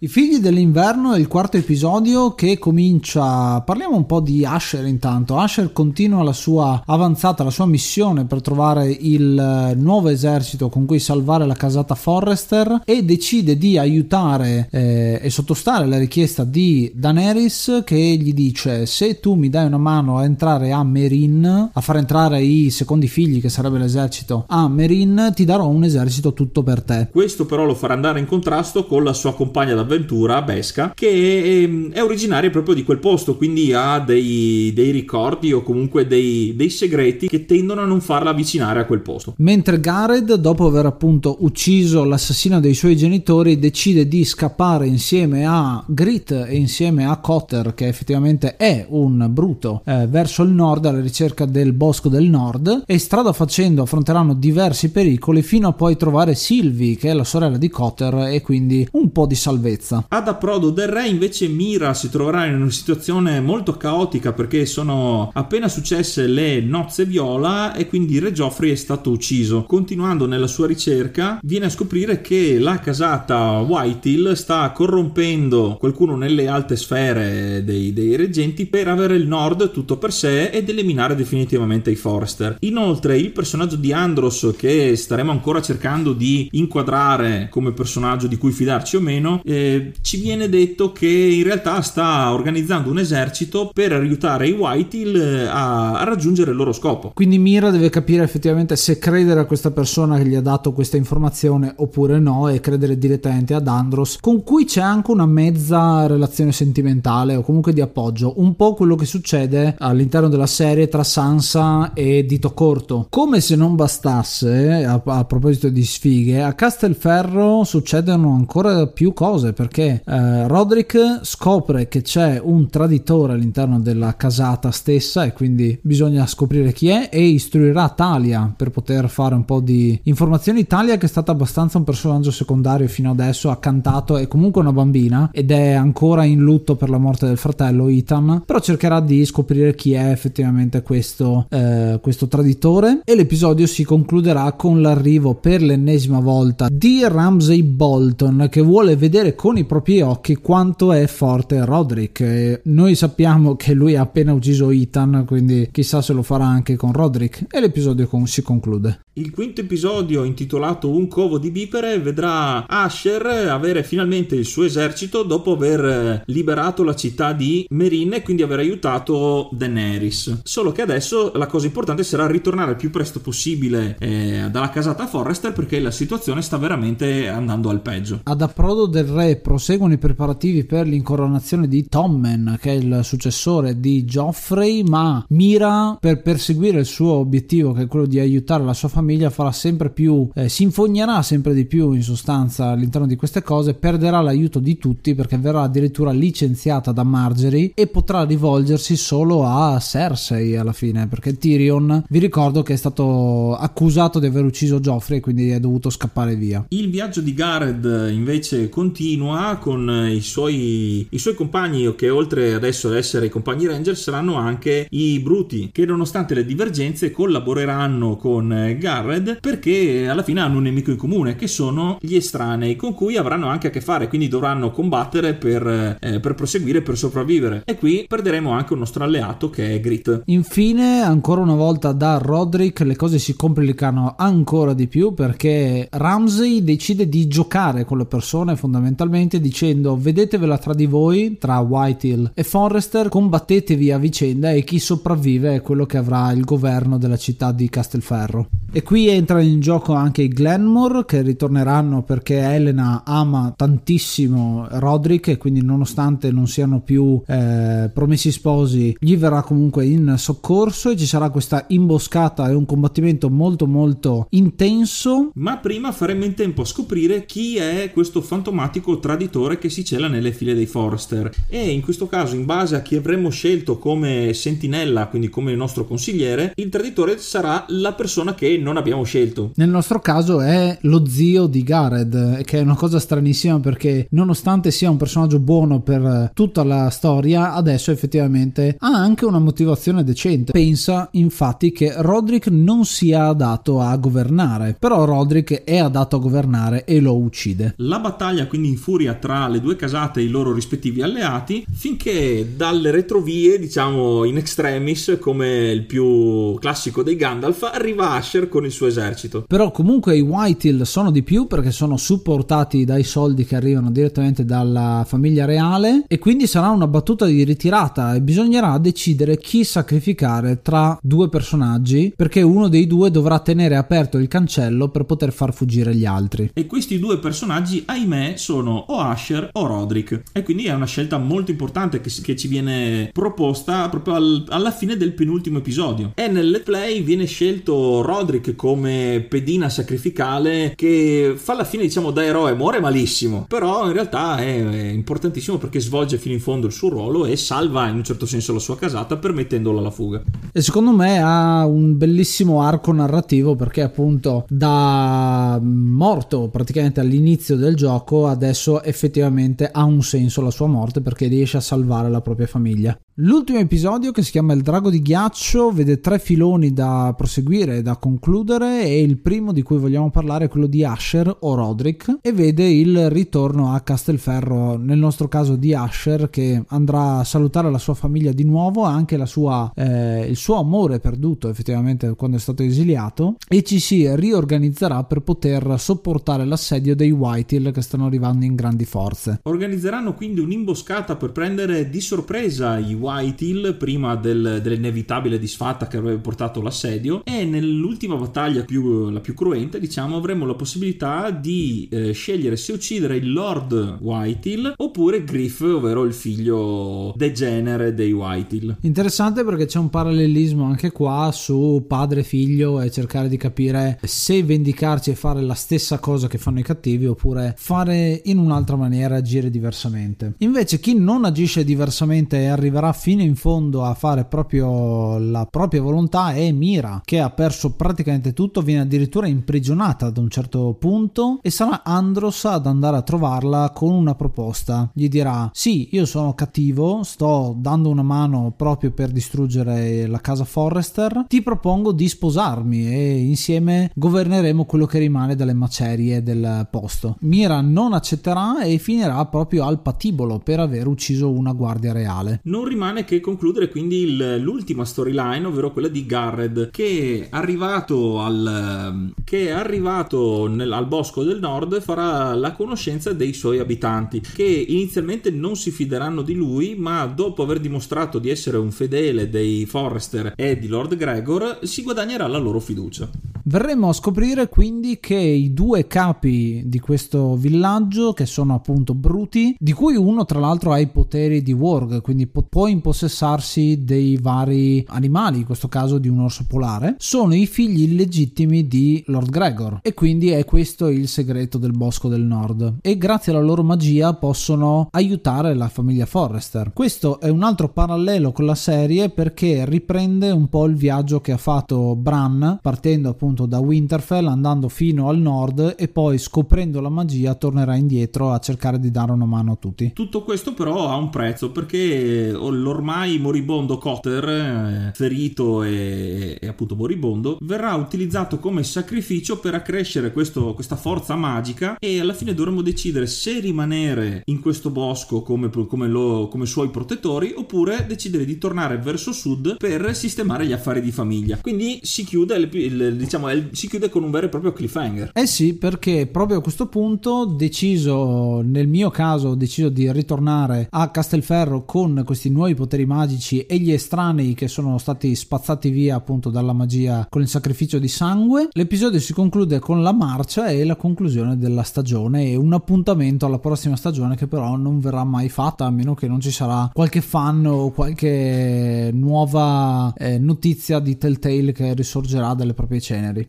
I 0.00 0.06
figli 0.06 0.36
dell'inverno 0.36 1.14
è 1.14 1.18
il 1.18 1.26
quarto 1.26 1.56
episodio 1.56 2.36
che 2.36 2.56
comincia. 2.56 3.60
Parliamo 3.62 3.96
un 3.96 4.06
po' 4.06 4.20
di 4.20 4.44
Asher 4.44 4.86
intanto. 4.86 5.38
Asher 5.38 5.72
continua 5.72 6.22
la 6.22 6.32
sua 6.32 6.84
avanzata, 6.86 7.42
la 7.42 7.50
sua 7.50 7.66
missione 7.66 8.24
per 8.24 8.40
trovare 8.40 8.88
il 8.92 9.72
nuovo 9.76 10.08
esercito 10.08 10.68
con 10.68 10.86
cui 10.86 11.00
salvare 11.00 11.46
la 11.46 11.54
casata 11.54 11.96
Forrester 11.96 12.82
e 12.84 13.02
decide 13.02 13.58
di 13.58 13.76
aiutare 13.76 14.68
eh, 14.70 15.18
e 15.20 15.30
sottostare 15.30 15.82
alla 15.82 15.98
richiesta 15.98 16.44
di 16.44 16.92
Daenerys 16.94 17.82
che 17.84 17.96
gli 17.96 18.32
dice 18.32 18.86
se 18.86 19.18
tu 19.18 19.34
mi 19.34 19.48
dai 19.48 19.66
una 19.66 19.78
mano 19.78 20.18
a 20.18 20.22
entrare 20.22 20.70
a 20.70 20.84
Merin, 20.84 21.70
a 21.72 21.80
far 21.80 21.96
entrare 21.96 22.40
i 22.40 22.70
secondi 22.70 23.08
figli 23.08 23.40
che 23.40 23.48
sarebbe 23.48 23.78
l'esercito 23.78 24.44
a 24.46 24.68
Merin, 24.68 25.32
ti 25.34 25.44
darò 25.44 25.66
un 25.66 25.82
esercito 25.82 26.34
tutto 26.34 26.62
per 26.62 26.82
te. 26.82 27.08
Questo 27.10 27.46
però 27.46 27.64
lo 27.64 27.74
farà 27.74 27.94
andare 27.94 28.20
in 28.20 28.26
contrasto 28.26 28.86
con 28.86 29.02
la 29.02 29.12
sua 29.12 29.34
compagna 29.34 29.74
da 29.74 29.86
avventura 29.88 30.42
Besca 30.42 30.92
che 30.94 31.62
ehm, 31.62 31.92
è 31.92 32.02
originaria 32.02 32.50
proprio 32.50 32.74
di 32.74 32.84
quel 32.84 32.98
posto 32.98 33.36
quindi 33.36 33.72
ha 33.72 33.98
dei, 33.98 34.72
dei 34.74 34.90
ricordi 34.90 35.52
o 35.52 35.62
comunque 35.62 36.06
dei, 36.06 36.54
dei, 36.54 36.70
segreti 36.70 37.28
che 37.28 37.46
tendono 37.46 37.80
a 37.80 37.86
non 37.86 38.00
farla 38.00 38.30
avvicinare 38.30 38.80
a 38.80 38.84
quel 38.84 39.00
posto. 39.00 39.34
Mentre 39.38 39.80
Gareth 39.80 40.34
dopo 40.34 40.66
aver 40.66 40.86
appunto 40.86 41.38
ucciso 41.40 42.04
l'assassino 42.04 42.60
dei 42.60 42.74
suoi 42.74 42.96
genitori 42.96 43.58
decide 43.58 44.06
di 44.06 44.24
scappare 44.24 44.86
insieme 44.86 45.46
a 45.46 45.82
Grit 45.86 46.30
e 46.30 46.56
insieme 46.56 47.06
a 47.06 47.16
Cotter 47.16 47.74
che 47.74 47.88
effettivamente 47.88 48.56
è 48.56 48.86
un 48.88 49.26
bruto 49.30 49.82
eh, 49.84 50.06
verso 50.06 50.42
il 50.42 50.50
nord 50.50 50.84
alla 50.86 51.00
ricerca 51.00 51.46
del 51.46 51.72
bosco 51.72 52.08
del 52.08 52.28
nord 52.28 52.82
e 52.86 52.98
strada 52.98 53.32
facendo 53.32 53.82
affronteranno 53.82 54.34
diversi 54.34 54.90
pericoli 54.90 55.42
fino 55.42 55.68
a 55.68 55.72
poi 55.72 55.96
trovare 55.96 56.34
Sylvie 56.34 56.96
che 56.96 57.10
è 57.10 57.12
la 57.12 57.24
sorella 57.24 57.56
di 57.56 57.68
Cotter 57.68 58.28
e 58.30 58.42
quindi 58.42 58.86
un 58.92 59.10
po' 59.10 59.26
di 59.26 59.34
salvezza 59.34 59.77
sicurezza. 59.78 60.04
Ad 60.08 60.28
approdo 60.28 60.70
del 60.70 60.88
re 60.88 61.06
invece 61.06 61.48
Mira 61.48 61.94
si 61.94 62.10
troverà 62.10 62.46
in 62.46 62.60
una 62.60 62.70
situazione 62.70 63.40
molto 63.40 63.76
caotica 63.76 64.32
perché 64.32 64.66
sono 64.66 65.30
appena 65.32 65.68
successe 65.68 66.26
le 66.26 66.60
nozze 66.60 67.04
viola 67.04 67.74
e 67.74 67.86
quindi 67.86 68.18
Re 68.18 68.32
Geoffrey 68.32 68.72
è 68.72 68.74
stato 68.74 69.10
ucciso. 69.10 69.62
Continuando 69.62 70.26
nella 70.26 70.46
sua 70.46 70.66
ricerca 70.66 71.38
viene 71.42 71.66
a 71.66 71.70
scoprire 71.70 72.20
che 72.20 72.58
la 72.58 72.78
casata 72.80 73.60
Whitehill 73.60 74.32
sta 74.32 74.70
corrompendo 74.72 75.76
qualcuno 75.78 76.16
nelle 76.16 76.48
alte 76.48 76.76
sfere 76.76 77.62
dei, 77.64 77.92
dei 77.92 78.16
reggenti 78.16 78.66
per 78.66 78.88
avere 78.88 79.14
il 79.14 79.26
nord 79.26 79.70
tutto 79.70 79.96
per 79.96 80.12
sé 80.12 80.50
ed 80.50 80.68
eliminare 80.68 81.14
definitivamente 81.14 81.90
i 81.90 81.96
Forester. 81.96 82.56
Inoltre 82.60 83.16
il 83.16 83.30
personaggio 83.30 83.76
di 83.76 83.92
Andros 83.92 84.54
che 84.56 84.96
staremo 84.96 85.30
ancora 85.30 85.62
cercando 85.62 86.12
di 86.12 86.48
inquadrare 86.52 87.48
come 87.50 87.72
personaggio 87.72 88.26
di 88.26 88.36
cui 88.36 88.52
fidarci 88.52 88.96
o 88.96 89.00
meno 89.00 89.40
eh, 89.44 89.67
ci 90.00 90.20
viene 90.20 90.48
detto 90.48 90.92
che 90.92 91.06
in 91.08 91.42
realtà 91.42 91.80
sta 91.82 92.32
organizzando 92.32 92.90
un 92.90 92.98
esercito 92.98 93.70
per 93.72 93.92
aiutare 93.92 94.48
i 94.48 94.52
Whitehill 94.52 95.16
eh, 95.16 95.46
a, 95.46 95.98
a 95.98 96.04
raggiungere 96.04 96.50
il 96.50 96.56
loro 96.56 96.72
scopo. 96.72 97.12
Quindi 97.14 97.38
Mira 97.38 97.70
deve 97.70 97.90
capire 97.90 98.24
effettivamente 98.24 98.76
se 98.76 98.98
credere 98.98 99.40
a 99.40 99.44
questa 99.44 99.70
persona 99.70 100.16
che 100.16 100.26
gli 100.26 100.34
ha 100.34 100.40
dato 100.40 100.72
questa 100.72 100.96
informazione 100.96 101.72
oppure 101.76 102.18
no 102.18 102.48
e 102.48 102.60
credere 102.60 102.98
direttamente 102.98 103.54
ad 103.54 103.68
Andros 103.68 104.18
con 104.20 104.42
cui 104.42 104.64
c'è 104.64 104.80
anche 104.80 105.10
una 105.10 105.26
mezza 105.26 106.06
relazione 106.06 106.52
sentimentale 106.52 107.36
o 107.36 107.42
comunque 107.42 107.72
di 107.72 107.80
appoggio, 107.80 108.34
un 108.36 108.54
po' 108.56 108.74
quello 108.74 108.94
che 108.94 109.06
succede 109.06 109.74
all'interno 109.78 110.28
della 110.28 110.46
serie 110.46 110.88
tra 110.88 111.04
Sansa 111.04 111.92
e 111.92 112.24
Dito 112.24 112.52
Corto. 112.52 113.06
Come 113.10 113.40
se 113.40 113.56
non 113.56 113.74
bastasse, 113.74 114.84
a, 114.84 115.02
a 115.04 115.24
proposito 115.24 115.68
di 115.68 115.84
sfighe, 115.84 116.42
a 116.42 116.52
Castelferro 116.54 117.64
succedono 117.64 118.34
ancora 118.34 118.86
più 118.86 119.12
cose 119.12 119.52
perché 119.58 120.02
eh, 120.06 120.46
Roderick 120.46 121.18
scopre 121.22 121.88
che 121.88 122.00
c'è 122.02 122.40
un 122.40 122.70
traditore 122.70 123.32
all'interno 123.32 123.80
della 123.80 124.14
casata 124.14 124.70
stessa 124.70 125.24
e 125.24 125.32
quindi 125.32 125.76
bisogna 125.82 126.28
scoprire 126.28 126.72
chi 126.72 126.90
è 126.90 127.08
e 127.10 127.24
istruirà 127.24 127.88
Talia 127.88 128.54
per 128.56 128.70
poter 128.70 129.08
fare 129.08 129.34
un 129.34 129.44
po' 129.44 129.58
di 129.58 129.98
informazioni. 130.04 130.68
Talia 130.68 130.96
che 130.96 131.06
è 131.06 131.08
stata 131.08 131.32
abbastanza 131.32 131.76
un 131.76 131.82
personaggio 131.82 132.30
secondario 132.30 132.86
fino 132.86 133.10
adesso, 133.10 133.50
ha 133.50 133.56
cantato, 133.56 134.16
è 134.16 134.28
comunque 134.28 134.60
una 134.60 134.72
bambina 134.72 135.30
ed 135.32 135.50
è 135.50 135.72
ancora 135.72 136.22
in 136.22 136.38
lutto 136.38 136.76
per 136.76 136.88
la 136.88 136.98
morte 136.98 137.26
del 137.26 137.36
fratello 137.36 137.88
Ethan, 137.88 138.44
però 138.46 138.60
cercherà 138.60 139.00
di 139.00 139.24
scoprire 139.24 139.74
chi 139.74 139.92
è 139.94 140.08
effettivamente 140.12 140.82
questo, 140.82 141.46
eh, 141.50 141.98
questo 142.00 142.28
traditore 142.28 143.00
e 143.04 143.16
l'episodio 143.16 143.66
si 143.66 143.82
concluderà 143.82 144.52
con 144.52 144.80
l'arrivo 144.80 145.34
per 145.34 145.62
l'ennesima 145.62 146.20
volta 146.20 146.68
di 146.70 147.00
Ramsay 147.02 147.64
Bolton 147.64 148.46
che 148.48 148.60
vuole 148.60 148.94
vedere 148.94 149.34
con 149.34 149.46
con 149.48 149.56
i 149.56 149.64
propri 149.64 150.02
occhi 150.02 150.34
quanto 150.36 150.92
è 150.92 151.06
forte 151.06 151.64
Roderick. 151.64 152.20
E 152.20 152.60
noi 152.64 152.94
sappiamo 152.94 153.56
che 153.56 153.72
lui 153.72 153.96
ha 153.96 154.02
appena 154.02 154.34
ucciso 154.34 154.68
Ethan, 154.70 155.24
quindi 155.26 155.70
chissà 155.72 156.02
se 156.02 156.12
lo 156.12 156.22
farà 156.22 156.44
anche 156.44 156.76
con 156.76 156.92
Roderick. 156.92 157.46
E 157.50 157.58
l'episodio 157.58 158.06
con- 158.06 158.26
si 158.26 158.42
conclude. 158.42 159.06
Il 159.14 159.32
quinto 159.32 159.62
episodio, 159.62 160.22
intitolato 160.22 160.90
Un 160.90 161.08
covo 161.08 161.38
di 161.38 161.50
vipere, 161.50 161.98
vedrà 161.98 162.68
Asher 162.68 163.26
avere 163.26 163.82
finalmente 163.82 164.36
il 164.36 164.44
suo 164.44 164.62
esercito 164.62 165.24
dopo 165.24 165.54
aver 165.54 166.22
liberato 166.26 166.84
la 166.84 166.94
città 166.94 167.32
di 167.32 167.66
Merin 167.70 168.12
e 168.12 168.22
quindi 168.22 168.42
aver 168.42 168.60
aiutato 168.60 169.48
Daenerys. 169.50 170.42
Solo 170.44 170.70
che 170.70 170.82
adesso 170.82 171.32
la 171.34 171.46
cosa 171.46 171.66
importante 171.66 172.04
sarà 172.04 172.28
ritornare 172.28 172.72
il 172.72 172.76
più 172.76 172.90
presto 172.90 173.18
possibile 173.18 173.96
eh, 173.98 174.46
dalla 174.52 174.70
casata 174.70 175.08
Forrester 175.08 175.52
perché 175.52 175.80
la 175.80 175.90
situazione 175.90 176.40
sta 176.40 176.56
veramente 176.56 177.26
andando 177.26 177.70
al 177.70 177.80
peggio. 177.80 178.20
Ad 178.22 178.40
approdo 178.40 178.86
del 178.86 179.06
re 179.06 179.37
proseguono 179.38 179.94
i 179.94 179.98
preparativi 179.98 180.64
per 180.64 180.86
l'incoronazione 180.86 181.68
di 181.68 181.86
Tommen, 181.88 182.58
che 182.60 182.70
è 182.70 182.74
il 182.74 183.00
successore 183.02 183.80
di 183.80 184.04
Geoffrey, 184.04 184.82
ma 184.82 185.24
mira 185.28 185.96
per 186.00 186.22
perseguire 186.22 186.80
il 186.80 186.86
suo 186.86 187.12
obiettivo, 187.12 187.72
che 187.72 187.82
è 187.82 187.86
quello 187.86 188.06
di 188.06 188.18
aiutare 188.18 188.64
la 188.64 188.74
sua 188.74 188.88
famiglia, 188.88 189.30
farà 189.30 189.52
sempre 189.52 189.90
più, 189.90 190.28
eh, 190.34 190.48
si 190.48 190.62
infognerà 190.62 191.22
sempre 191.22 191.54
di 191.54 191.64
più 191.64 191.92
in 191.92 192.02
sostanza 192.02 192.66
all'interno 192.68 193.06
di 193.06 193.16
queste 193.16 193.42
cose, 193.42 193.74
perderà 193.74 194.20
l'aiuto 194.20 194.58
di 194.58 194.78
tutti 194.78 195.14
perché 195.14 195.38
verrà 195.38 195.62
addirittura 195.62 196.10
licenziata 196.10 196.92
da 196.92 197.02
Margery 197.02 197.72
e 197.74 197.86
potrà 197.86 198.24
rivolgersi 198.24 198.96
solo 198.96 199.44
a 199.44 199.78
Cersei 199.78 200.56
alla 200.56 200.72
fine, 200.72 201.06
perché 201.06 201.36
Tyrion, 201.36 202.04
vi 202.08 202.18
ricordo 202.18 202.62
che 202.62 202.74
è 202.74 202.76
stato 202.76 203.54
accusato 203.54 204.18
di 204.18 204.26
aver 204.26 204.44
ucciso 204.44 204.80
Geoffrey 204.80 205.18
e 205.18 205.20
quindi 205.20 205.50
è 205.50 205.60
dovuto 205.60 205.90
scappare 205.90 206.36
via. 206.36 206.64
Il 206.68 206.90
viaggio 206.90 207.20
di 207.20 207.34
Gareth 207.34 208.10
invece 208.10 208.68
continua 208.68 209.27
continua 209.28 209.56
con 209.56 209.90
eh, 209.90 210.14
i 210.14 210.20
suoi, 210.20 211.06
i 211.10 211.18
suoi 211.18 211.34
compagni 211.34 211.94
che 211.94 212.08
oltre 212.08 212.54
adesso 212.54 212.88
ad 212.88 212.96
essere 212.96 213.26
i 213.26 213.28
compagni 213.28 213.66
ranger 213.66 213.96
saranno 213.96 214.36
anche 214.36 214.86
i 214.90 215.20
bruti 215.20 215.70
che 215.72 215.84
nonostante 215.84 216.34
le 216.34 216.44
divergenze 216.44 217.10
collaboreranno 217.10 218.16
con 218.16 218.52
eh, 218.52 218.78
Garred 218.78 219.40
perché 219.40 220.08
alla 220.08 220.22
fine 220.22 220.40
hanno 220.40 220.58
un 220.58 220.64
nemico 220.64 220.90
in 220.90 220.96
comune 220.96 221.36
che 221.36 221.46
sono 221.46 221.98
gli 222.00 222.14
estranei 222.14 222.76
con 222.76 222.94
cui 222.94 223.16
avranno 223.16 223.48
anche 223.48 223.66
a 223.66 223.70
che 223.70 223.80
fare 223.80 224.08
quindi 224.08 224.28
dovranno 224.28 224.70
combattere 224.70 225.34
per, 225.34 225.98
eh, 226.00 226.20
per 226.20 226.34
proseguire 226.34 226.82
per 226.82 226.96
sopravvivere. 226.96 227.62
E 227.64 227.76
qui 227.76 228.06
perderemo 228.08 228.50
anche 228.50 228.72
un 228.72 228.78
nostro 228.78 229.04
alleato 229.04 229.50
che 229.50 229.74
è 229.74 229.80
Grit. 229.80 230.22
Infine 230.26 231.02
ancora 231.02 231.40
una 231.40 231.54
volta 231.54 231.92
da 231.92 232.18
Roderick 232.18 232.80
le 232.80 232.96
cose 232.96 233.18
si 233.18 233.36
complicano 233.36 234.14
ancora 234.16 234.72
di 234.72 234.86
più 234.86 235.12
perché 235.12 235.88
Ramsey 235.90 236.62
decide 236.62 237.08
di 237.08 237.26
giocare 237.26 237.84
con 237.84 237.98
le 237.98 238.06
persone 238.06 238.56
fondamentalmente 238.56 239.07
praticamente 239.08 239.40
dicendo 239.40 239.96
vedetevela 239.96 240.58
tra 240.58 240.74
di 240.74 240.86
voi, 240.86 241.38
tra 241.38 241.58
Whitehill 241.58 242.32
e 242.34 242.44
Forrester, 242.44 243.08
combattetevi 243.08 243.90
a 243.90 243.98
vicenda 243.98 244.52
e 244.52 244.64
chi 244.64 244.78
sopravvive 244.78 245.54
è 245.54 245.60
quello 245.62 245.86
che 245.86 245.96
avrà 245.96 246.30
il 246.32 246.44
governo 246.44 246.98
della 246.98 247.16
città 247.16 247.52
di 247.52 247.68
Castelferro. 247.68 248.48
E 248.70 248.82
qui 248.82 249.08
entrano 249.08 249.42
in 249.42 249.60
gioco 249.60 249.94
anche 249.94 250.20
i 250.20 250.28
Glenmore 250.28 251.06
che 251.06 251.22
ritorneranno 251.22 252.02
perché 252.02 252.38
Elena 252.38 253.02
ama 253.02 253.54
tantissimo 253.56 254.66
Roderick 254.72 255.28
e 255.28 255.38
quindi 255.38 255.64
nonostante 255.64 256.30
non 256.30 256.46
siano 256.46 256.82
più 256.82 257.20
eh, 257.26 257.90
promessi 257.92 258.30
sposi 258.30 258.94
gli 258.98 259.16
verrà 259.16 259.42
comunque 259.42 259.86
in 259.86 260.16
soccorso 260.18 260.90
e 260.90 260.98
ci 260.98 261.06
sarà 261.06 261.30
questa 261.30 261.64
imboscata 261.68 262.46
e 262.50 262.52
un 262.52 262.66
combattimento 262.66 263.30
molto 263.30 263.66
molto 263.66 264.26
intenso. 264.30 265.30
Ma 265.34 265.56
prima 265.56 265.90
faremo 265.90 266.26
in 266.26 266.34
tempo 266.34 266.60
a 266.60 266.66
scoprire 266.66 267.24
chi 267.24 267.56
è 267.56 267.90
questo 267.90 268.20
fantomatico 268.20 268.97
traditore 268.98 269.58
che 269.58 269.68
si 269.68 269.84
cela 269.84 270.08
nelle 270.08 270.32
file 270.32 270.54
dei 270.54 270.66
Forester 270.66 271.30
e 271.48 271.70
in 271.70 271.80
questo 271.80 272.06
caso 272.06 272.34
in 272.34 272.44
base 272.44 272.76
a 272.76 272.82
chi 272.82 272.96
avremmo 272.96 273.30
scelto 273.30 273.78
come 273.78 274.32
sentinella, 274.32 275.06
quindi 275.06 275.28
come 275.28 275.54
nostro 275.54 275.84
consigliere, 275.84 276.52
il 276.56 276.68
traditore 276.68 277.18
sarà 277.18 277.64
la 277.68 277.92
persona 277.92 278.34
che 278.34 278.56
non 278.58 278.76
abbiamo 278.76 279.04
scelto. 279.04 279.52
Nel 279.56 279.68
nostro 279.68 280.00
caso 280.00 280.40
è 280.40 280.78
lo 280.82 281.06
zio 281.06 281.46
di 281.46 281.62
Gareth, 281.62 282.42
che 282.44 282.58
è 282.58 282.62
una 282.62 282.76
cosa 282.76 282.98
stranissima 282.98 283.60
perché 283.60 284.06
nonostante 284.10 284.70
sia 284.70 284.90
un 284.90 284.96
personaggio 284.96 285.38
buono 285.38 285.80
per 285.80 286.30
tutta 286.34 286.64
la 286.64 286.90
storia, 286.90 287.54
adesso 287.54 287.90
effettivamente 287.90 288.76
ha 288.78 288.88
anche 288.88 289.24
una 289.24 289.38
motivazione 289.38 290.04
decente. 290.04 290.52
Pensa 290.52 291.08
infatti 291.12 291.72
che 291.72 291.92
Roderick 291.96 292.48
non 292.48 292.84
sia 292.84 293.26
adatto 293.28 293.80
a 293.80 293.96
governare, 293.96 294.76
però 294.78 295.04
Roderick 295.04 295.64
è 295.64 295.78
adatto 295.78 296.16
a 296.16 296.20
governare 296.20 296.84
e 296.84 297.00
lo 297.00 297.16
uccide. 297.16 297.74
La 297.78 297.98
battaglia 297.98 298.46
quindi 298.46 298.68
infuria 298.88 299.14
tra 299.14 299.48
le 299.48 299.60
due 299.60 299.76
casate 299.76 300.20
e 300.20 300.22
i 300.22 300.28
loro 300.28 300.54
rispettivi 300.54 301.02
alleati 301.02 301.66
finché 301.70 302.54
dalle 302.56 302.90
retrovie, 302.90 303.58
diciamo 303.58 304.24
in 304.24 304.38
extremis, 304.38 305.18
come 305.20 305.70
il 305.70 305.84
più 305.84 306.54
classico 306.58 307.02
dei 307.02 307.14
Gandalf, 307.14 307.64
arriva 307.64 308.12
Asher 308.12 308.48
con 308.48 308.64
il 308.64 308.70
suo 308.70 308.86
esercito. 308.86 309.44
Però 309.46 309.70
comunque 309.70 310.16
i 310.16 310.22
Whitehill 310.22 310.82
sono 310.82 311.10
di 311.10 311.22
più 311.22 311.46
perché 311.46 311.70
sono 311.70 311.98
supportati 311.98 312.86
dai 312.86 313.04
soldi 313.04 313.44
che 313.44 313.56
arrivano 313.56 313.90
direttamente 313.90 314.46
dalla 314.46 315.04
famiglia 315.06 315.44
reale 315.44 316.04
e 316.08 316.18
quindi 316.18 316.46
sarà 316.46 316.70
una 316.70 316.86
battuta 316.86 317.26
di 317.26 317.44
ritirata 317.44 318.14
e 318.14 318.22
bisognerà 318.22 318.78
decidere 318.78 319.36
chi 319.36 319.64
sacrificare 319.64 320.62
tra 320.62 320.98
due 321.02 321.28
personaggi 321.28 322.12
perché 322.16 322.40
uno 322.40 322.68
dei 322.68 322.86
due 322.86 323.10
dovrà 323.10 323.38
tenere 323.40 323.76
aperto 323.76 324.16
il 324.16 324.28
cancello 324.28 324.88
per 324.88 325.04
poter 325.04 325.32
far 325.32 325.52
fuggire 325.52 325.94
gli 325.94 326.06
altri. 326.06 326.50
E 326.54 326.66
questi 326.66 326.98
due 326.98 327.18
personaggi, 327.18 327.82
ahimè, 327.84 328.34
sono 328.36 328.77
o 328.86 328.98
Asher 328.98 329.50
o 329.52 329.66
Roderick. 329.66 330.22
E 330.32 330.42
quindi 330.42 330.66
è 330.66 330.72
una 330.72 330.86
scelta 330.86 331.18
molto 331.18 331.50
importante 331.50 332.00
che, 332.00 332.10
che 332.22 332.36
ci 332.36 332.48
viene 332.48 333.10
proposta 333.12 333.88
proprio 333.88 334.14
al, 334.14 334.44
alla 334.48 334.70
fine 334.70 334.96
del 334.96 335.12
penultimo 335.12 335.58
episodio. 335.58 336.12
E 336.14 336.28
nel 336.28 336.62
play 336.64 337.02
viene 337.02 337.26
scelto 337.26 338.02
Roderick 338.02 338.54
come 338.54 339.24
pedina 339.28 339.68
sacrificale 339.68 340.72
che 340.74 341.34
fa 341.36 341.54
la 341.54 341.64
fine, 341.64 341.82
diciamo, 341.82 342.10
da 342.10 342.24
eroe, 342.24 342.54
muore 342.54 342.80
malissimo. 342.80 343.46
Però 343.48 343.86
in 343.86 343.92
realtà 343.92 344.38
è, 344.38 344.68
è 344.68 344.88
importantissimo 344.88 345.58
perché 345.58 345.80
svolge 345.80 346.18
fino 346.18 346.34
in 346.34 346.40
fondo 346.40 346.66
il 346.66 346.72
suo 346.72 346.88
ruolo 346.88 347.26
e 347.26 347.36
salva 347.36 347.88
in 347.88 347.96
un 347.96 348.04
certo 348.04 348.26
senso 348.26 348.52
la 348.52 348.58
sua 348.58 348.76
casata 348.76 349.16
permettendolo 349.16 349.78
alla 349.78 349.90
fuga. 349.90 350.22
E 350.52 350.62
secondo 350.62 350.92
me 350.92 351.20
ha 351.20 351.66
un 351.66 351.96
bellissimo 351.96 352.62
arco 352.62 352.92
narrativo 352.92 353.54
perché 353.54 353.82
appunto 353.82 354.46
da 354.48 355.60
morto 355.62 356.48
praticamente 356.48 357.00
all'inizio 357.00 357.56
del 357.56 357.74
gioco 357.74 358.26
adesso 358.68 358.82
effettivamente 358.82 359.70
ha 359.70 359.84
un 359.84 360.02
senso 360.02 360.42
la 360.42 360.50
sua 360.50 360.66
morte 360.66 361.00
perché 361.00 361.26
riesce 361.26 361.56
a 361.56 361.60
salvare 361.60 362.10
la 362.10 362.20
propria 362.20 362.46
famiglia. 362.46 362.98
L'ultimo 363.20 363.58
episodio 363.58 364.12
che 364.12 364.22
si 364.22 364.30
chiama 364.30 364.52
Il 364.52 364.62
drago 364.62 364.90
di 364.90 365.02
ghiaccio 365.02 365.72
vede 365.72 365.98
tre 365.98 366.20
filoni 366.20 366.72
da 366.72 367.12
proseguire 367.16 367.78
e 367.78 367.82
da 367.82 367.96
concludere 367.96 368.84
e 368.84 369.00
il 369.00 369.18
primo 369.18 369.52
di 369.52 369.62
cui 369.62 369.76
vogliamo 369.76 370.08
parlare 370.10 370.44
è 370.44 370.48
quello 370.48 370.68
di 370.68 370.84
Asher 370.84 371.36
o 371.40 371.54
Roderick 371.54 372.18
e 372.22 372.32
vede 372.32 372.68
il 372.68 373.10
ritorno 373.10 373.72
a 373.72 373.80
Castelferro, 373.80 374.76
nel 374.76 374.98
nostro 374.98 375.26
caso 375.26 375.56
di 375.56 375.74
Asher 375.74 376.30
che 376.30 376.62
andrà 376.68 377.18
a 377.18 377.24
salutare 377.24 377.72
la 377.72 377.78
sua 377.78 377.94
famiglia 377.94 378.30
di 378.30 378.44
nuovo, 378.44 378.84
anche 378.84 379.16
sua, 379.26 379.72
eh, 379.74 380.26
il 380.28 380.36
suo 380.36 380.54
amore 380.54 381.00
perduto 381.00 381.48
effettivamente 381.48 382.14
quando 382.14 382.36
è 382.36 382.40
stato 382.40 382.62
esiliato 382.62 383.34
e 383.48 383.64
ci 383.64 383.80
si 383.80 384.14
riorganizzerà 384.14 385.02
per 385.02 385.22
poter 385.22 385.74
sopportare 385.76 386.44
l'assedio 386.44 386.94
dei 386.94 387.10
Whitehill 387.10 387.72
che 387.72 387.82
stanno 387.82 388.06
arrivando 388.06 388.44
in 388.44 388.54
grandi 388.58 388.84
forze. 388.84 389.38
Organizzeranno 389.44 390.14
quindi 390.14 390.40
un'imboscata 390.40 391.14
per 391.14 391.30
prendere 391.30 391.88
di 391.88 392.00
sorpresa 392.00 392.76
i 392.78 392.92
White 392.92 393.44
Hill 393.44 393.76
prima 393.76 394.16
del, 394.16 394.58
dell'inevitabile 394.60 395.38
disfatta 395.38 395.86
che 395.86 395.98
avrebbe 395.98 396.18
portato 396.18 396.60
l'assedio 396.60 397.22
e 397.24 397.44
nell'ultima 397.44 398.16
battaglia 398.16 398.64
più, 398.64 399.10
la 399.10 399.20
più 399.20 399.34
cruenta 399.34 399.78
diciamo 399.78 400.16
avremo 400.16 400.44
la 400.44 400.54
possibilità 400.54 401.30
di 401.30 401.88
eh, 401.90 402.12
scegliere 402.12 402.56
se 402.56 402.72
uccidere 402.72 403.16
il 403.16 403.32
Lord 403.32 403.98
White 404.00 404.48
Hill 404.48 404.72
oppure 404.76 405.22
Griff 405.22 405.60
ovvero 405.60 406.04
il 406.04 406.12
figlio 406.12 407.12
degenere 407.16 407.94
dei 407.94 408.12
White 408.12 408.56
Hill 408.56 408.76
interessante 408.80 409.44
perché 409.44 409.66
c'è 409.66 409.78
un 409.78 409.90
parallelismo 409.90 410.64
anche 410.64 410.90
qua 410.90 411.30
su 411.32 411.84
padre 411.86 412.20
e 412.20 412.24
figlio 412.24 412.80
e 412.80 412.90
cercare 412.90 413.28
di 413.28 413.36
capire 413.36 414.00
se 414.02 414.42
vendicarci 414.42 415.10
e 415.10 415.14
fare 415.14 415.42
la 415.42 415.54
stessa 415.54 415.98
cosa 415.98 416.26
che 416.26 416.38
fanno 416.38 416.58
i 416.58 416.64
cattivi 416.64 417.06
oppure 417.06 417.54
fare 417.56 418.20
in 418.24 418.38
un'altra 418.48 418.76
maniera 418.76 419.16
agire 419.16 419.50
diversamente 419.50 420.34
invece 420.38 420.80
chi 420.80 420.94
non 420.98 421.24
agisce 421.24 421.64
diversamente 421.64 422.40
e 422.40 422.46
arriverà 422.46 422.92
fino 422.92 423.22
in 423.22 423.36
fondo 423.36 423.84
a 423.84 423.94
fare 423.94 424.24
proprio 424.24 425.18
la 425.18 425.46
propria 425.46 425.82
volontà 425.82 426.32
è 426.32 426.50
Mira, 426.52 427.02
che 427.04 427.20
ha 427.20 427.30
perso 427.30 427.72
praticamente 427.72 428.32
tutto, 428.32 428.62
viene 428.62 428.82
addirittura 428.82 429.26
imprigionata 429.26 430.06
ad 430.06 430.16
un 430.16 430.28
certo 430.28 430.76
punto 430.78 431.38
e 431.42 431.50
sarà 431.50 431.82
Andros 431.84 432.44
ad 432.44 432.66
andare 432.66 432.96
a 432.96 433.02
trovarla 433.02 433.70
con 433.74 433.92
una 433.92 434.14
proposta. 434.14 434.90
Gli 434.92 435.08
dirà: 435.08 435.50
Sì, 435.52 435.88
io 435.92 436.06
sono 436.06 436.34
cattivo, 436.34 437.02
sto 437.02 437.54
dando 437.58 437.88
una 437.88 438.02
mano 438.02 438.52
proprio 438.56 438.90
per 438.90 439.10
distruggere 439.10 440.06
la 440.06 440.20
casa 440.20 440.44
Forrester. 440.44 441.24
Ti 441.28 441.42
propongo 441.42 441.92
di 441.92 442.08
sposarmi 442.08 442.88
e 442.88 443.18
insieme 443.18 443.90
governeremo 443.94 444.64
quello 444.64 444.86
che 444.86 444.98
rimane 444.98 445.36
delle 445.36 445.54
macerie 445.54 446.22
del 446.22 446.66
posto. 446.70 447.16
Mira 447.20 447.60
non 447.60 447.92
accetterà 447.92 448.37
e 448.62 448.78
finirà 448.78 449.24
proprio 449.26 449.64
al 449.64 449.80
patibolo 449.80 450.38
per 450.38 450.60
aver 450.60 450.86
ucciso 450.86 451.30
una 451.30 451.52
guardia 451.52 451.92
reale. 451.92 452.40
Non 452.44 452.64
rimane 452.64 453.04
che 453.04 453.20
concludere 453.20 453.68
quindi 453.68 454.02
il, 454.02 454.36
l'ultima 454.40 454.84
storyline, 454.84 455.46
ovvero 455.46 455.72
quella 455.72 455.88
di 455.88 456.06
Garred, 456.06 456.70
che 456.70 457.26
arrivato 457.30 458.20
al, 458.20 459.12
che 459.24 459.48
è 459.48 459.50
arrivato 459.50 460.46
nel, 460.46 460.72
al 460.72 460.86
bosco 460.86 461.24
del 461.24 461.40
nord 461.40 461.80
farà 461.80 462.34
la 462.34 462.52
conoscenza 462.52 463.12
dei 463.12 463.32
suoi 463.32 463.58
abitanti, 463.58 464.20
che 464.20 464.44
inizialmente 464.44 465.30
non 465.30 465.56
si 465.56 465.70
fideranno 465.70 466.22
di 466.22 466.34
lui, 466.34 466.74
ma 466.76 467.06
dopo 467.06 467.42
aver 467.42 467.60
dimostrato 467.60 468.18
di 468.18 468.30
essere 468.30 468.56
un 468.56 468.70
fedele 468.70 469.28
dei 469.28 469.66
Forrester 469.66 470.32
e 470.36 470.58
di 470.58 470.68
Lord 470.68 470.96
Gregor, 470.96 471.60
si 471.62 471.82
guadagnerà 471.82 472.26
la 472.26 472.38
loro 472.38 472.60
fiducia. 472.60 473.08
Verremo 473.44 473.88
a 473.88 473.94
scoprire 473.94 474.48
quindi 474.50 474.98
che 475.00 475.16
i 475.16 475.54
due 475.54 475.86
capi 475.86 476.64
di 476.66 476.80
questo 476.80 477.34
villaggio, 477.34 478.12
che 478.18 478.26
sono 478.26 478.52
appunto 478.52 478.94
bruti, 478.94 479.54
di 479.56 479.72
cui 479.72 479.94
uno 479.94 480.24
tra 480.24 480.40
l'altro 480.40 480.72
ha 480.72 480.80
i 480.80 480.88
poteri 480.88 481.40
di 481.40 481.52
Warg, 481.52 482.00
quindi 482.00 482.26
può 482.26 482.66
impossessarsi 482.66 483.84
dei 483.84 484.18
vari 484.20 484.84
animali, 484.88 485.38
in 485.38 485.44
questo 485.44 485.68
caso 485.68 485.98
di 485.98 486.08
un 486.08 486.18
orso 486.18 486.44
polare, 486.48 486.96
sono 486.98 487.32
i 487.32 487.46
figli 487.46 487.82
illegittimi 487.82 488.66
di 488.66 489.04
Lord 489.06 489.30
Gregor 489.30 489.78
e 489.82 489.94
quindi 489.94 490.30
è 490.30 490.44
questo 490.44 490.88
il 490.88 491.06
segreto 491.06 491.58
del 491.58 491.70
Bosco 491.70 492.08
del 492.08 492.22
Nord 492.22 492.78
e 492.80 492.98
grazie 492.98 493.30
alla 493.30 493.40
loro 493.40 493.62
magia 493.62 494.12
possono 494.14 494.88
aiutare 494.90 495.54
la 495.54 495.68
famiglia 495.68 496.04
Forrester. 496.04 496.72
Questo 496.72 497.20
è 497.20 497.28
un 497.28 497.44
altro 497.44 497.68
parallelo 497.68 498.32
con 498.32 498.46
la 498.46 498.56
serie 498.56 499.10
perché 499.10 499.64
riprende 499.64 500.32
un 500.32 500.48
po' 500.48 500.64
il 500.64 500.74
viaggio 500.74 501.20
che 501.20 501.30
ha 501.30 501.36
fatto 501.36 501.94
Bran 501.94 502.58
partendo 502.60 503.10
appunto 503.10 503.46
da 503.46 503.60
Winterfell 503.60 504.26
andando 504.26 504.68
fino 504.68 505.08
al 505.08 505.18
nord 505.18 505.76
e 505.78 505.86
poi 505.86 506.18
scoprendo 506.18 506.80
la 506.80 506.88
magia 506.88 507.36
tornerà 507.36 507.76
indietro 507.76 508.06
a 508.16 508.38
cercare 508.38 508.78
di 508.78 508.90
dare 508.90 509.12
una 509.12 509.24
mano 509.24 509.52
a 509.52 509.56
tutti. 509.56 509.92
Tutto 509.94 510.22
questo 510.22 510.54
però 510.54 510.88
ha 510.88 510.96
un 510.96 511.10
prezzo 511.10 511.50
perché 511.50 512.30
l'ormai 512.32 513.18
moribondo 513.18 513.78
Cotter, 513.78 514.28
eh, 514.28 514.92
ferito 514.94 515.62
e, 515.62 516.38
e, 516.40 516.46
appunto 516.46 516.74
moribondo, 516.76 517.38
verrà 517.40 517.74
utilizzato 517.74 518.38
come 518.38 518.62
sacrificio 518.62 519.38
per 519.38 519.54
accrescere 519.54 520.12
questo, 520.12 520.54
questa 520.54 520.76
forza 520.76 521.14
magica 521.14 521.76
e 521.78 522.00
alla 522.00 522.14
fine 522.14 522.34
dovremo 522.34 522.62
decidere 522.62 523.06
se 523.06 523.40
rimanere 523.40 524.22
in 524.26 524.40
questo 524.40 524.70
bosco 524.70 525.22
come, 525.22 525.50
come, 525.50 525.88
lo, 525.88 526.28
come 526.28 526.46
suoi 526.46 526.70
protettori 526.70 527.32
oppure 527.36 527.86
decidere 527.86 528.24
di 528.24 528.38
tornare 528.38 528.78
verso 528.78 529.12
sud 529.12 529.56
per 529.56 529.94
sistemare 529.94 530.46
gli 530.46 530.52
affari 530.52 530.80
di 530.80 530.92
famiglia. 530.92 531.38
Quindi 531.40 531.80
si 531.82 532.04
chiude, 532.04 532.36
il, 532.36 532.48
il, 532.52 532.96
diciamo, 532.96 533.30
il, 533.30 533.50
si 533.52 533.68
chiude 533.68 533.88
con 533.88 534.02
un 534.02 534.10
vero 534.10 534.26
e 534.26 534.28
proprio 534.28 534.52
cliffhanger. 534.52 535.10
Eh 535.14 535.26
sì, 535.26 535.54
perché 535.54 536.06
proprio 536.06 536.38
a 536.38 536.42
questo 536.42 536.66
punto 536.68 537.24
deciso, 537.24 537.97
nel 538.42 538.68
mio 538.68 538.90
caso, 538.90 539.28
ho 539.28 539.34
deciso 539.34 539.68
di 539.68 539.90
ritornare 539.92 540.68
a 540.70 540.90
Castelferro 540.90 541.64
con 541.64 542.02
questi 542.04 542.30
nuovi 542.30 542.54
poteri 542.54 542.86
magici 542.86 543.40
e 543.42 543.58
gli 543.58 543.72
estranei 543.72 544.34
che 544.34 544.48
sono 544.48 544.78
stati 544.78 545.14
spazzati 545.14 545.70
via 545.70 545.96
appunto 545.96 546.30
dalla 546.30 546.52
magia 546.52 547.06
con 547.08 547.22
il 547.22 547.28
sacrificio 547.28 547.78
di 547.78 547.88
sangue. 547.88 548.48
L'episodio 548.52 549.00
si 549.00 549.12
conclude 549.12 549.58
con 549.58 549.82
la 549.82 549.92
marcia 549.92 550.48
e 550.48 550.64
la 550.64 550.76
conclusione 550.76 551.36
della 551.36 551.62
stagione 551.62 552.30
e 552.30 552.36
un 552.36 552.52
appuntamento 552.52 553.26
alla 553.26 553.38
prossima 553.38 553.76
stagione 553.76 554.16
che 554.16 554.26
però 554.26 554.56
non 554.56 554.80
verrà 554.80 555.04
mai 555.04 555.28
fatta 555.28 555.66
a 555.66 555.70
meno 555.70 555.94
che 555.94 556.08
non 556.08 556.20
ci 556.20 556.30
sarà 556.30 556.70
qualche 556.72 557.00
fan 557.00 557.46
o 557.46 557.70
qualche 557.70 558.90
nuova 558.92 559.92
eh, 559.96 560.18
notizia 560.18 560.78
di 560.78 560.96
Telltale 560.96 561.52
che 561.52 561.74
risorgerà 561.74 562.34
dalle 562.34 562.54
proprie 562.54 562.80
ceneri. 562.80 563.28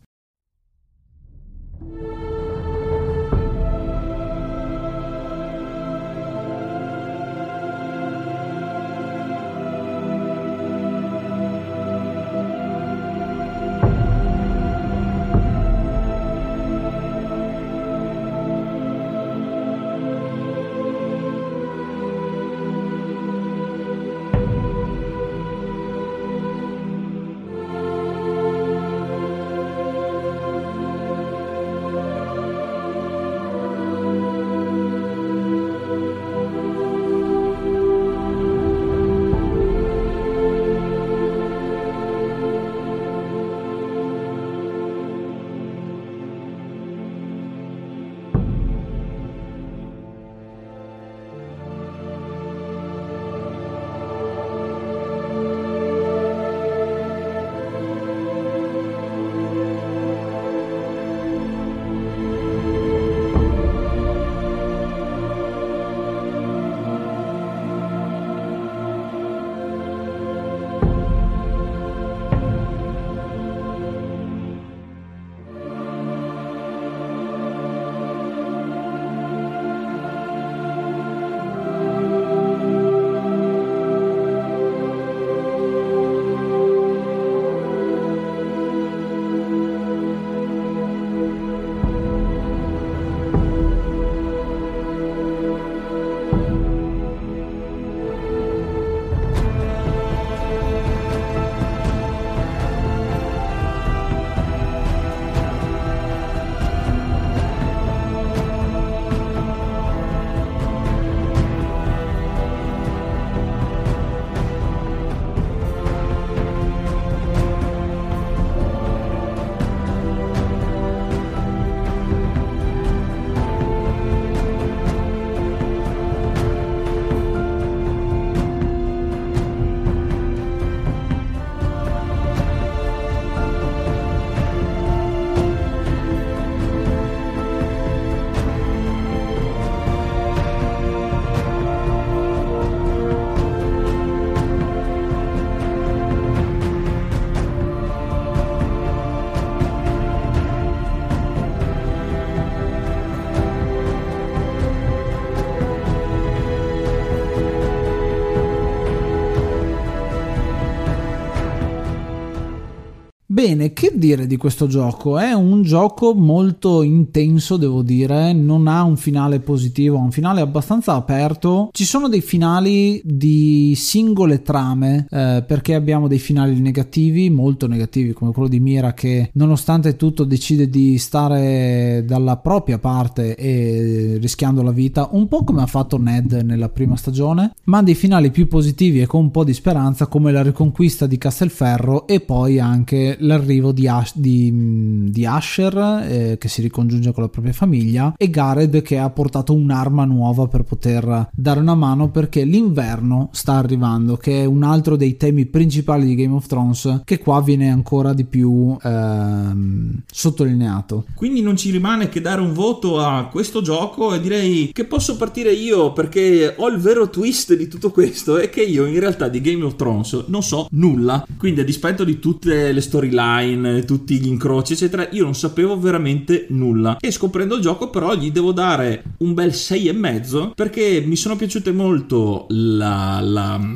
Bene, 163.40 163.72
che 163.72 163.92
dire 163.94 164.26
di 164.26 164.36
questo 164.36 164.66
gioco? 164.66 165.18
È 165.18 165.32
un 165.32 165.62
gioco 165.62 166.12
molto 166.12 166.82
intenso, 166.82 167.56
devo 167.56 167.80
dire, 167.80 168.34
non 168.34 168.68
ha 168.68 168.82
un 168.82 168.98
finale 168.98 169.40
positivo, 169.40 169.96
ha 169.96 170.02
un 170.02 170.10
finale 170.10 170.42
abbastanza 170.42 170.92
aperto. 170.92 171.70
Ci 171.72 171.86
sono 171.86 172.10
dei 172.10 172.20
finali 172.20 173.00
di 173.02 173.72
singole 173.76 174.42
trame, 174.42 175.06
eh, 175.08 175.42
perché 175.46 175.74
abbiamo 175.74 176.06
dei 176.06 176.18
finali 176.18 176.60
negativi, 176.60 177.30
molto 177.30 177.66
negativi, 177.66 178.12
come 178.12 178.30
quello 178.32 178.46
di 178.46 178.60
Mira 178.60 178.92
che 178.92 179.30
nonostante 179.32 179.96
tutto 179.96 180.24
decide 180.24 180.68
di 180.68 180.98
stare 180.98 182.04
dalla 182.06 182.36
propria 182.36 182.78
parte 182.78 183.36
e 183.36 184.18
rischiando 184.20 184.62
la 184.62 184.70
vita, 184.70 185.08
un 185.12 185.28
po' 185.28 185.44
come 185.44 185.62
ha 185.62 185.66
fatto 185.66 185.96
Ned 185.96 186.42
nella 186.44 186.68
prima 186.68 186.94
stagione, 186.94 187.54
ma 187.64 187.82
dei 187.82 187.94
finali 187.94 188.30
più 188.30 188.48
positivi 188.48 189.00
e 189.00 189.06
con 189.06 189.22
un 189.22 189.30
po' 189.30 189.44
di 189.44 189.54
speranza 189.54 190.08
come 190.08 190.30
la 190.30 190.42
riconquista 190.42 191.06
di 191.06 191.16
Castelferro 191.16 192.06
e 192.06 192.20
poi 192.20 192.58
anche 192.58 193.16
l'arrivo 193.30 193.72
di, 193.72 193.86
Ash, 193.88 194.16
di, 194.16 195.10
di 195.10 195.24
Asher 195.26 195.76
eh, 196.08 196.36
che 196.38 196.48
si 196.48 196.62
ricongiunge 196.62 197.12
con 197.12 197.22
la 197.22 197.28
propria 197.28 197.52
famiglia 197.52 198.14
e 198.16 198.30
Gareth 198.30 198.82
che 198.82 198.98
ha 198.98 199.10
portato 199.10 199.54
un'arma 199.54 200.04
nuova 200.04 200.46
per 200.46 200.62
poter 200.62 201.28
dare 201.32 201.60
una 201.60 201.74
mano 201.74 202.10
perché 202.10 202.44
l'inverno 202.44 203.28
sta 203.32 203.54
arrivando 203.54 204.16
che 204.16 204.42
è 204.42 204.44
un 204.44 204.62
altro 204.62 204.96
dei 204.96 205.16
temi 205.16 205.46
principali 205.46 206.06
di 206.06 206.14
Game 206.14 206.34
of 206.34 206.46
Thrones 206.46 207.02
che 207.04 207.18
qua 207.18 207.40
viene 207.42 207.70
ancora 207.70 208.12
di 208.12 208.24
più 208.24 208.76
ehm, 208.80 210.02
sottolineato. 210.10 211.06
Quindi 211.14 211.42
non 211.42 211.56
ci 211.56 211.70
rimane 211.70 212.08
che 212.08 212.20
dare 212.20 212.40
un 212.40 212.52
voto 212.52 213.00
a 213.00 213.28
questo 213.30 213.62
gioco 213.62 214.14
e 214.14 214.20
direi 214.20 214.70
che 214.72 214.84
posso 214.84 215.16
partire 215.16 215.52
io 215.52 215.92
perché 215.92 216.54
ho 216.56 216.68
il 216.68 216.78
vero 216.78 217.10
twist 217.10 217.54
di 217.54 217.68
tutto 217.68 217.90
questo 217.90 218.38
è 218.38 218.48
che 218.50 218.62
io 218.62 218.86
in 218.86 218.98
realtà 218.98 219.28
di 219.28 219.40
Game 219.40 219.64
of 219.64 219.76
Thrones 219.76 220.24
non 220.28 220.42
so 220.42 220.66
nulla 220.72 221.26
quindi 221.36 221.60
a 221.60 221.64
dispetto 221.64 222.04
di 222.04 222.18
tutte 222.18 222.72
le 222.72 222.80
storie 222.80 223.08
storyline, 223.20 223.84
tutti 223.84 224.18
gli 224.18 224.26
incroci, 224.26 224.72
eccetera, 224.72 225.08
io 225.10 225.24
non 225.24 225.34
sapevo 225.34 225.78
veramente 225.78 226.46
nulla. 226.50 226.96
E 226.98 227.10
scoprendo 227.10 227.56
il 227.56 227.62
gioco, 227.62 227.90
però, 227.90 228.14
gli 228.14 228.32
devo 228.32 228.52
dare 228.52 229.02
un 229.18 229.34
bel 229.34 229.50
6,5 229.50 230.52
perché 230.54 231.02
mi 231.04 231.16
sono 231.16 231.36
piaciute 231.36 231.72
molto 231.72 232.46
la, 232.48 233.20
la 233.20 233.74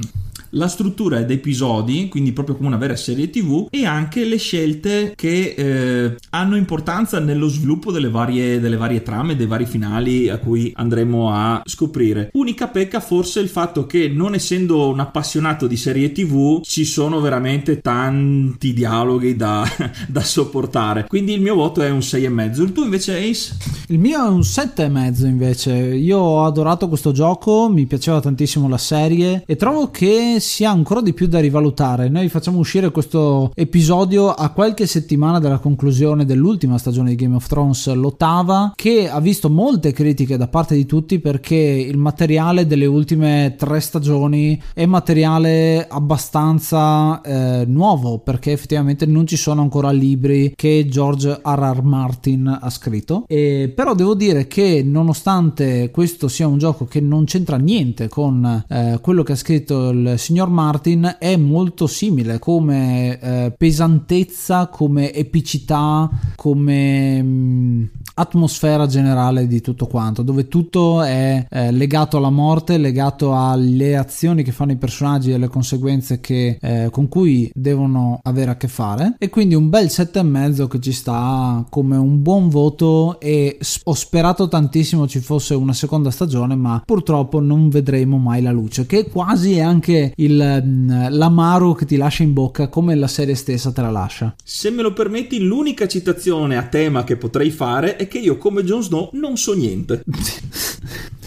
la 0.55 0.69
struttura 0.69 1.23
da 1.23 1.33
episodi, 1.33 2.09
quindi 2.09 2.33
proprio 2.33 2.57
come 2.57 2.69
una 2.69 2.77
vera 2.77 2.97
serie 2.97 3.31
TV, 3.31 3.69
e 3.71 3.87
anche 3.87 4.25
le 4.25 4.39
scelte 4.39 5.13
che 5.15 5.55
eh, 5.57 6.17
hanno 6.31 6.57
importanza 6.57 7.19
nello 7.19 7.49
sviluppo 7.49 7.93
delle 7.93 8.11
varie, 8.11 8.61
delle 8.61 8.77
varie 8.77 9.03
trame, 9.03 9.37
dei 9.37 9.47
vari 9.47 9.67
finali 9.67 10.29
a 10.29 10.39
cui 10.39 10.73
andremo 10.75 11.31
a 11.31 11.63
scoprire. 11.65 12.31
Unica 12.33 12.69
pecca 12.69 13.01
forse 13.01 13.41
il 13.41 13.49
fatto 13.49 13.87
che 13.87 14.09
non 14.09 14.35
essendo 14.35 14.89
un 14.89 15.01
appassionato 15.01 15.67
di 15.67 15.77
serie 15.77 16.13
TV 16.13 16.61
ci 16.63 16.85
sono 16.85 17.21
veramente 17.21 17.81
tanti 17.81 18.73
dialoghi 18.73 19.37
da, 19.37 19.69
da 20.09 20.23
sopportare. 20.23 21.07
Quindi 21.09 21.33
il 21.35 21.41
mio 21.41 21.55
voto 21.55 21.83
è 21.83 21.91
un 21.91 21.99
6,5. 21.99 22.63
Il 22.63 22.73
tuo 22.73 22.85
invece 22.85 23.19
Ace? 23.19 23.57
Il 23.89 23.99
mio 23.99 24.25
è 24.25 24.29
un 24.29 24.41
7,5 24.41 25.27
invece. 25.27 25.73
Io 25.73 26.19
ho 26.19 26.45
adorato 26.45 26.89
questo 26.89 27.13
gioco, 27.13 27.69
mi 27.69 27.87
piaceva 27.87 28.21
tantissimo 28.21 28.69
la 28.69 28.79
serie 28.79 29.43
e 29.47 29.57
trovo 29.57 29.91
che 29.91 30.39
si 30.45 30.65
ha 30.65 30.71
ancora 30.71 31.01
di 31.01 31.15
più 31.15 31.27
da 31.27 31.41
rivalutare. 31.41 32.09
Noi 32.09 32.29
facciamo 32.29 32.59
uscire 32.59 32.91
questo 32.91 33.51
episodio 33.55 34.31
a 34.31 34.51
qualche 34.51 34.87
settimana 34.87 35.39
dalla 35.39 35.59
conclusione 35.59 36.25
dell'ultima 36.25 36.79
stagione 36.79 37.11
di 37.11 37.17
Game 37.17 37.35
of 37.35 37.47
Thrones, 37.49 37.93
l'ottava, 37.95 38.73
che 38.77 39.09
ha 39.09 39.21
visto 39.21 39.49
molte 39.51 39.93
critiche 39.93 40.37
da 40.37 40.47
parte 40.47 40.75
di 40.75 40.87
tutti 40.87 41.19
perché 41.19 41.57
il 41.57 41.97
materiale 41.97 42.67
delle 42.67 42.87
ultime 42.87 43.55
tre 43.57 43.81
stagioni 43.81 44.61
è 44.75 44.87
materiale 44.87 45.87
abbastanza 45.89 47.21
eh, 47.23 47.65
nuovo 47.67 48.19
perché 48.19 48.53
effettivamente 48.53 49.07
non 49.07 49.27
ci 49.27 49.37
sono 49.37 49.63
ancora 49.63 49.91
libri 49.91 50.53
che 50.55 50.87
George 50.89 51.41
R.R. 51.43 51.83
Martin 51.83 52.59
ha 52.61 52.71
scritto. 52.71 53.25
E, 53.27 53.73
però 53.75 53.95
devo 53.95 54.15
dire 54.15 54.47
che 54.47 54.83
nonostante 54.85 55.91
questo 55.91 56.29
sia 56.29 56.47
un 56.47 56.59
gioco 56.59 56.85
che 56.85 57.01
non 57.01 57.25
c'entra 57.25 57.57
niente 57.57 58.09
con 58.09 58.65
eh, 58.69 58.99
quello 59.01 59.23
che 59.23 59.33
ha 59.33 59.37
scritto 59.37 59.89
il 59.89 60.15
signor 60.25 60.49
Martin 60.49 61.17
è 61.19 61.37
molto 61.37 61.87
simile 61.87 62.39
come 62.39 63.21
eh, 63.21 63.55
pesantezza, 63.55 64.69
come 64.69 65.13
epicità, 65.13 66.09
come 66.35 67.23
mm, 67.23 67.85
atmosfera 68.15 68.87
generale 68.87 69.47
di 69.47 69.61
tutto 69.61 69.87
quanto, 69.87 70.23
dove 70.23 70.49
tutto 70.49 71.03
è 71.03 71.47
eh, 71.49 71.73
legato 71.73 72.17
alla 72.17 72.31
morte, 72.31 72.79
legato 72.79 73.37
alle 73.37 73.97
azioni 73.97 74.43
che 74.43 74.53
fanno 74.53 74.73
i 74.73 74.77
personaggi 74.77 75.31
e 75.31 75.35
alle 75.35 75.49
conseguenze 75.49 76.21
che, 76.21 76.59
eh, 76.61 76.89
con 76.91 77.09
cui 77.09 77.51
devono 77.55 78.21
avere 78.23 78.53
a 78.53 78.57
che 78.57 78.69
fare. 78.69 79.15
E 79.19 79.29
quindi 79.29 79.55
un 79.55 79.69
bel 79.69 79.87
7,5 79.87 80.69
che 80.69 80.81
ci 80.81 80.93
sta 80.93 81.65
come 81.69 81.97
un 81.97 82.23
buon 82.23 82.49
voto 82.49 83.19
e 83.21 83.59
ho 83.85 83.95
sperato 83.95 84.49
tantissimo 84.49 85.07
ci 85.07 85.21
fosse 85.21 85.55
una 85.55 85.73
seconda 85.73 86.11
stagione, 86.11 86.55
ma 86.55 86.83
purtroppo 86.85 87.41
non 87.41 87.69
vedremo 87.69 88.19
mai 88.19 88.43
la 88.43 88.53
luce, 88.53 88.87
che 88.87 89.09
quasi 89.09 89.57
è 89.57 89.61
anche 89.61 90.13
il, 90.17 90.63
mm, 90.65 91.07
l'amaro 91.11 91.73
che 91.73 91.87
ti 91.87 91.97
lascia 91.97 92.23
in 92.23 92.33
bocca 92.33 92.69
come 92.69 92.95
la 92.95 93.09
serie 93.09 93.35
stessa 93.35 93.73
te 93.73 93.81
la 93.81 93.91
lascia. 93.91 94.35
Se 94.43 94.71
me 94.71 94.83
lo 94.83 94.93
permetti, 94.93 95.41
l'unica 95.41 95.87
citazione 95.87 96.57
a 96.57 96.63
tema 96.63 97.05
che 97.05 97.17
potrei 97.17 97.51
fare 97.51 97.97
è 97.97 98.04
che 98.09 98.19
io 98.19 98.37
come 98.37 98.65
Jon 98.65 98.83
Snow 98.83 99.11
non 99.13 99.37
so 99.37 99.55
niente. 99.55 100.03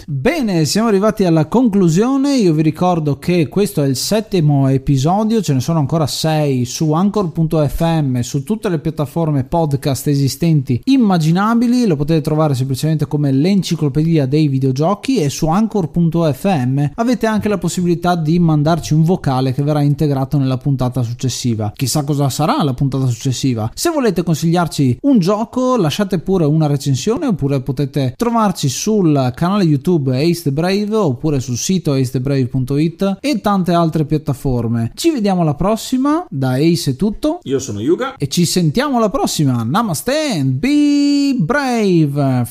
Bene, 0.10 0.64
siamo 0.64 0.88
arrivati 0.88 1.26
alla 1.26 1.48
conclusione. 1.48 2.38
Io 2.38 2.54
vi 2.54 2.62
ricordo 2.62 3.20
che 3.20 3.50
questo 3.50 3.84
è 3.84 3.88
il 3.88 3.98
settimo 3.98 4.70
episodio, 4.70 5.42
ce 5.42 5.52
ne 5.54 5.60
sono 5.60 5.80
ancora 5.80 6.08
sei 6.08 6.64
su 6.64 6.94
anchor.fm, 6.94 8.22
su 8.22 8.42
tutte 8.44 8.70
le 8.70 8.80
piattaforme 8.80 9.44
podcast 9.44 10.08
esistenti 10.08 10.80
immaginabili. 10.86 11.86
Lo 11.86 11.98
potete 11.98 12.22
trovare 12.22 12.56
semplicemente 12.56 13.06
come 13.06 13.34
l'enciclopedia 13.34 14.26
dei 14.26 14.48
videogiochi 14.48 15.18
e 15.18 15.28
su 15.28 15.48
anchor.fm 15.48 16.86
avete 16.96 17.26
anche 17.26 17.50
la 17.50 17.58
possibilità 17.58 18.16
di 18.16 18.40
mandarci 18.40 18.94
un 18.94 19.04
vocale 19.04 19.52
che 19.52 19.62
verrà 19.62 19.82
integrato 19.82 20.38
nella 20.38 20.58
puntata 20.58 21.04
successiva. 21.04 21.74
Chissà 21.76 22.06
cosa 22.06 22.30
sarà 22.30 22.64
la 22.64 22.74
puntata 22.74 23.08
successiva. 23.08 23.70
Se 23.74 23.90
volete 23.90 24.24
consigliarci 24.24 25.00
un 25.02 25.20
gioco, 25.20 25.76
lasciate 25.76 26.20
pure 26.20 26.46
una 26.46 26.68
recensione 26.68 27.26
oppure 27.26 27.60
potete 27.60 28.14
trovarci 28.16 28.70
sul 28.70 29.34
canale 29.36 29.66
YouTube 29.66 29.96
YouTube 29.98 30.16
Ace 30.16 30.52
Brave 30.52 30.96
oppure 30.96 31.40
sul 31.40 31.58
sito 31.58 31.94
acethebrave.it 31.94 33.18
e 33.20 33.42
tante 33.42 33.74
altre 33.74 34.06
piattaforme. 34.06 34.92
Ci 34.94 35.12
vediamo 35.12 35.42
alla 35.42 35.56
prossima, 35.56 36.26
da 36.30 36.52
Ace 36.52 36.92
è 36.92 36.96
tutto. 36.96 37.40
Io 37.44 37.60
sono 37.60 37.80
Yuga 37.80 38.16
e 38.18 38.28
ci 38.28 38.46
sentiamo 38.46 38.98
alla 38.98 39.10
prossima. 39.10 39.64
Namaste 39.64 40.14
and 40.38 40.52
be 40.52 41.36
brave. 41.40 42.46